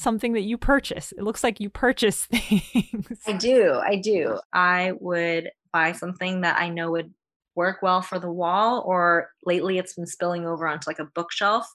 [0.00, 1.12] something that you purchase?
[1.12, 3.20] It looks like you purchase things.
[3.26, 3.80] I do.
[3.84, 4.38] I do.
[4.52, 7.12] I would buy something that I know would
[7.54, 11.66] work well for the wall, or lately it's been spilling over onto like a bookshelf.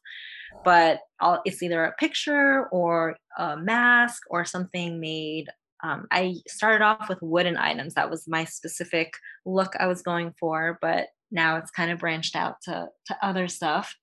[0.63, 5.47] But I'll, it's either a picture or a mask or something made.
[5.84, 7.93] Um, I started off with wooden items.
[7.93, 9.13] That was my specific
[9.45, 13.47] look I was going for, but now it's kind of branched out to to other
[13.47, 13.95] stuff.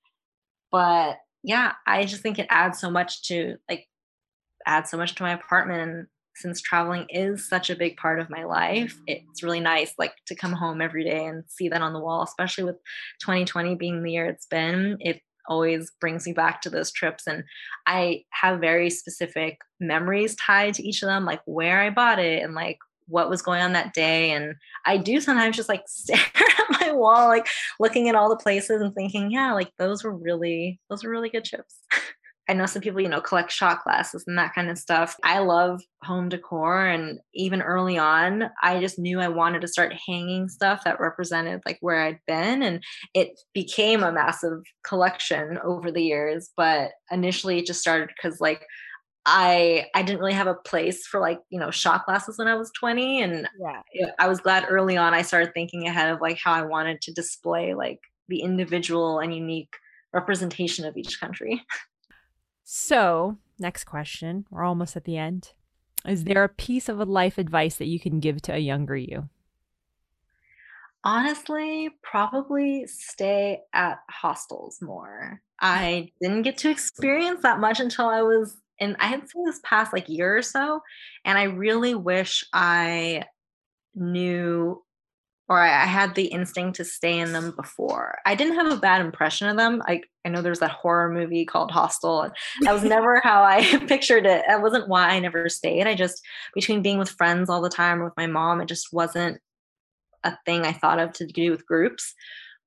[0.70, 3.86] But yeah, I just think it adds so much to like
[4.66, 8.30] add so much to my apartment and since traveling is such a big part of
[8.30, 9.02] my life mm-hmm.
[9.06, 12.22] it's really nice like to come home every day and see that on the wall
[12.22, 12.76] especially with
[13.20, 17.26] 2020 being the year it's been it always brings me back to those trips.
[17.26, 17.44] And
[17.86, 22.42] I have very specific memories tied to each of them, like where I bought it
[22.42, 24.30] and like what was going on that day.
[24.30, 24.54] And
[24.86, 27.46] I do sometimes just like stare at my wall, like
[27.80, 31.30] looking at all the places and thinking, yeah, like those were really, those were really
[31.30, 31.76] good trips.
[32.48, 35.16] I know some people, you know, collect shot glasses and that kind of stuff.
[35.22, 36.86] I love home decor.
[36.86, 41.60] And even early on, I just knew I wanted to start hanging stuff that represented
[41.64, 42.62] like where I'd been.
[42.62, 42.82] And
[43.14, 46.50] it became a massive collection over the years.
[46.56, 48.66] But initially, it just started because like
[49.24, 52.56] I I didn't really have a place for like you know shot glasses when I
[52.56, 54.10] was 20 and yeah.
[54.18, 57.12] I was glad early on I started thinking ahead of like how I wanted to
[57.12, 59.72] display like the individual and unique
[60.12, 61.62] representation of each country.
[62.74, 64.46] So, next question.
[64.50, 65.52] We're almost at the end.
[66.06, 69.28] Is there a piece of life advice that you can give to a younger you?
[71.04, 75.42] Honestly, probably stay at hostels more.
[75.60, 79.60] I didn't get to experience that much until I was and I had seen this
[79.62, 80.80] past like year or so,
[81.26, 83.24] and I really wish I
[83.94, 84.82] knew
[85.48, 88.18] or I, I had the instinct to stay in them before.
[88.24, 89.82] I didn't have a bad impression of them.
[89.86, 92.30] I I know there's that horror movie called Hostel.
[92.62, 94.44] That was never how I pictured it.
[94.46, 95.86] That wasn't why I never stayed.
[95.86, 96.22] I just
[96.54, 99.40] between being with friends all the time or with my mom, it just wasn't
[100.24, 102.14] a thing I thought of to do with groups.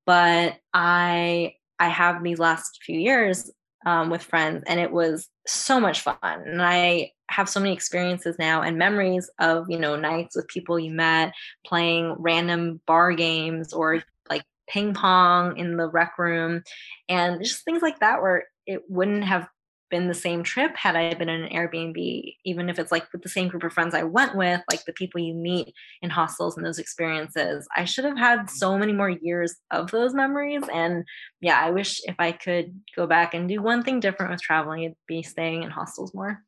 [0.04, 3.50] But I I have these last few years
[3.86, 6.16] um, with friends, and it was so much fun.
[6.22, 10.78] And I have so many experiences now and memories of you know nights with people
[10.78, 11.32] you met
[11.66, 16.62] playing random bar games or like ping pong in the rec room
[17.08, 19.48] and just things like that where it wouldn't have
[19.90, 23.22] been the same trip had I been in an Airbnb, even if it's like with
[23.22, 25.72] the same group of friends I went with, like the people you meet
[26.02, 27.66] in hostels and those experiences.
[27.76, 30.62] I should have had so many more years of those memories.
[30.72, 31.04] And
[31.40, 34.82] yeah, I wish if I could go back and do one thing different with traveling,
[34.82, 36.42] it'd be staying in hostels more.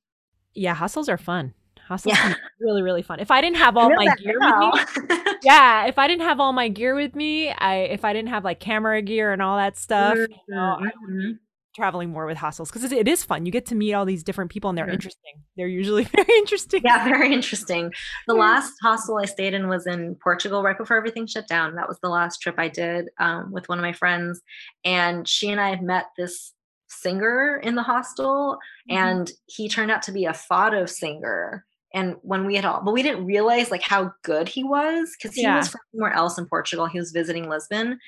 [0.55, 1.55] Yeah, hostels are fun.
[1.88, 2.34] Hostels yeah.
[2.61, 3.18] really, really fun.
[3.18, 4.72] If I didn't have all my gear now.
[4.72, 8.12] with me, yeah, if I didn't have all my gear with me, I if I
[8.12, 10.32] didn't have like camera gear and all that stuff, mm-hmm.
[10.32, 11.32] you know, I would be mm-hmm.
[11.74, 13.46] traveling more with hostels because it is fun.
[13.46, 14.94] You get to meet all these different people and they're mm-hmm.
[14.94, 15.32] interesting.
[15.57, 16.82] They're usually very interesting.
[16.84, 17.90] Yeah, very interesting.
[18.26, 21.76] The last hostel I stayed in was in Portugal right before everything shut down.
[21.76, 24.42] That was the last trip I did um, with one of my friends,
[24.84, 26.53] and she and I met this
[26.89, 28.59] singer in the hostel
[28.91, 28.97] mm-hmm.
[28.97, 31.64] and he turned out to be a fado singer
[31.95, 35.34] and when we had all but we didn't realize like how good he was because
[35.34, 35.59] he yeah.
[35.59, 37.99] was from somewhere else in portugal he was visiting lisbon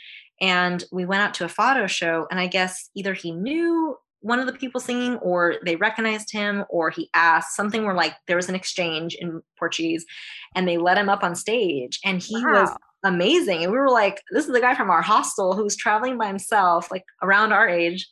[0.41, 4.39] and we went out to a fado show and i guess either he knew one
[4.39, 8.37] of the people singing or they recognized him or he asked something where like there
[8.37, 10.05] was an exchange in portuguese
[10.55, 12.63] and they let him up on stage and he wow.
[12.63, 12.71] was
[13.03, 16.27] amazing and we were like this is the guy from our hostel who's traveling by
[16.27, 18.07] himself like around our age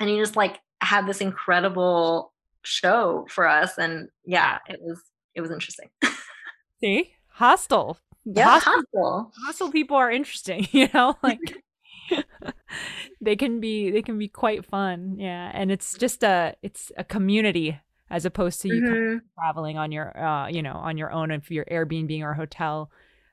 [0.00, 2.32] and he just like had this incredible
[2.62, 5.00] show for us and yeah it was
[5.34, 5.88] it was interesting.
[6.80, 7.12] See?
[7.28, 7.98] Hostile
[8.34, 11.40] yeah hostile hostile people are interesting you know like
[13.20, 17.04] they can be they can be quite fun yeah and it's just a it's a
[17.04, 17.78] community
[18.10, 19.18] as opposed to you mm-hmm.
[19.38, 22.90] traveling on your uh you know on your own if you're airbnb or hotel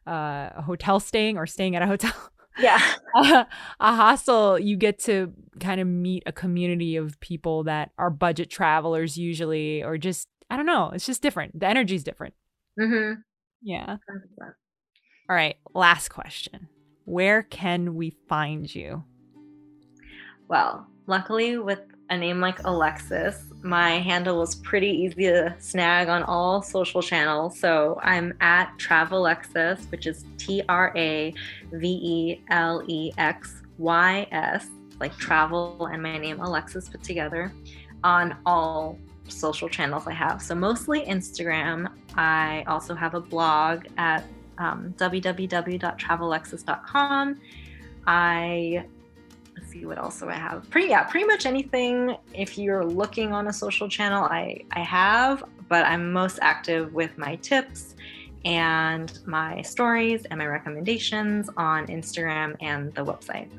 [0.08, 2.14] uh hotel staying or staying at a hotel
[2.60, 2.80] yeah.
[3.16, 3.46] Uh,
[3.80, 5.32] a hostel you get to
[5.62, 10.58] kind of meet a community of people that are budget travelers usually or just i
[10.58, 12.34] don't know it's just different the energy's different.
[12.78, 13.22] Mm-hmm.
[13.62, 13.96] yeah.
[14.42, 14.54] 100%.
[15.30, 16.68] all right last question.
[17.06, 19.06] Where can we find you?
[20.50, 21.80] Well luckily with
[22.10, 27.60] a name like Alexys, my handle was pretty easy to snag on all social channels.
[27.60, 31.34] So I'm at Travelexys, which is T R A
[31.72, 34.68] V E L E X Y S,
[35.00, 37.52] like travel and my name Alexys put together
[38.04, 40.44] on all social channels I have.
[40.44, 41.90] So mostly Instagram.
[42.16, 44.24] I also have a blog at
[44.60, 47.42] um, www.travelexys.com.
[48.08, 48.86] I
[49.76, 50.70] see what else do I have.
[50.70, 52.16] Pretty yeah, pretty much anything.
[52.34, 57.18] If you're looking on a social channel, I I have, but I'm most active with
[57.18, 57.96] my tips
[58.46, 63.50] and my stories and my recommendations on Instagram and the website.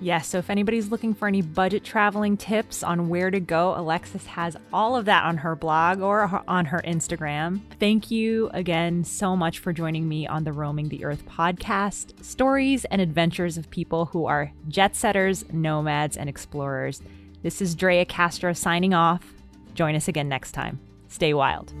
[0.00, 4.26] Yes, so if anybody's looking for any budget traveling tips on where to go, Alexys
[4.26, 7.60] has all of that on her blog or on her Instagram.
[7.80, 12.84] Thank you again so much for joining me on the Roaming the Earth podcast stories
[12.86, 17.00] and adventures of people who are jet setters, nomads, and explorers.
[17.42, 19.32] This is Drea Castro signing off.
[19.74, 20.80] Join us again next time.
[21.08, 21.72] Stay wild.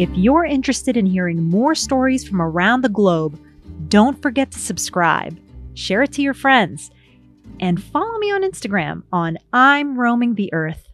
[0.00, 3.38] If you're interested in hearing more stories from around the globe,
[3.88, 5.38] don't forget to subscribe,
[5.74, 6.90] share it to your friends,
[7.60, 10.88] and follow me on Instagram on I'm Roaming the Earth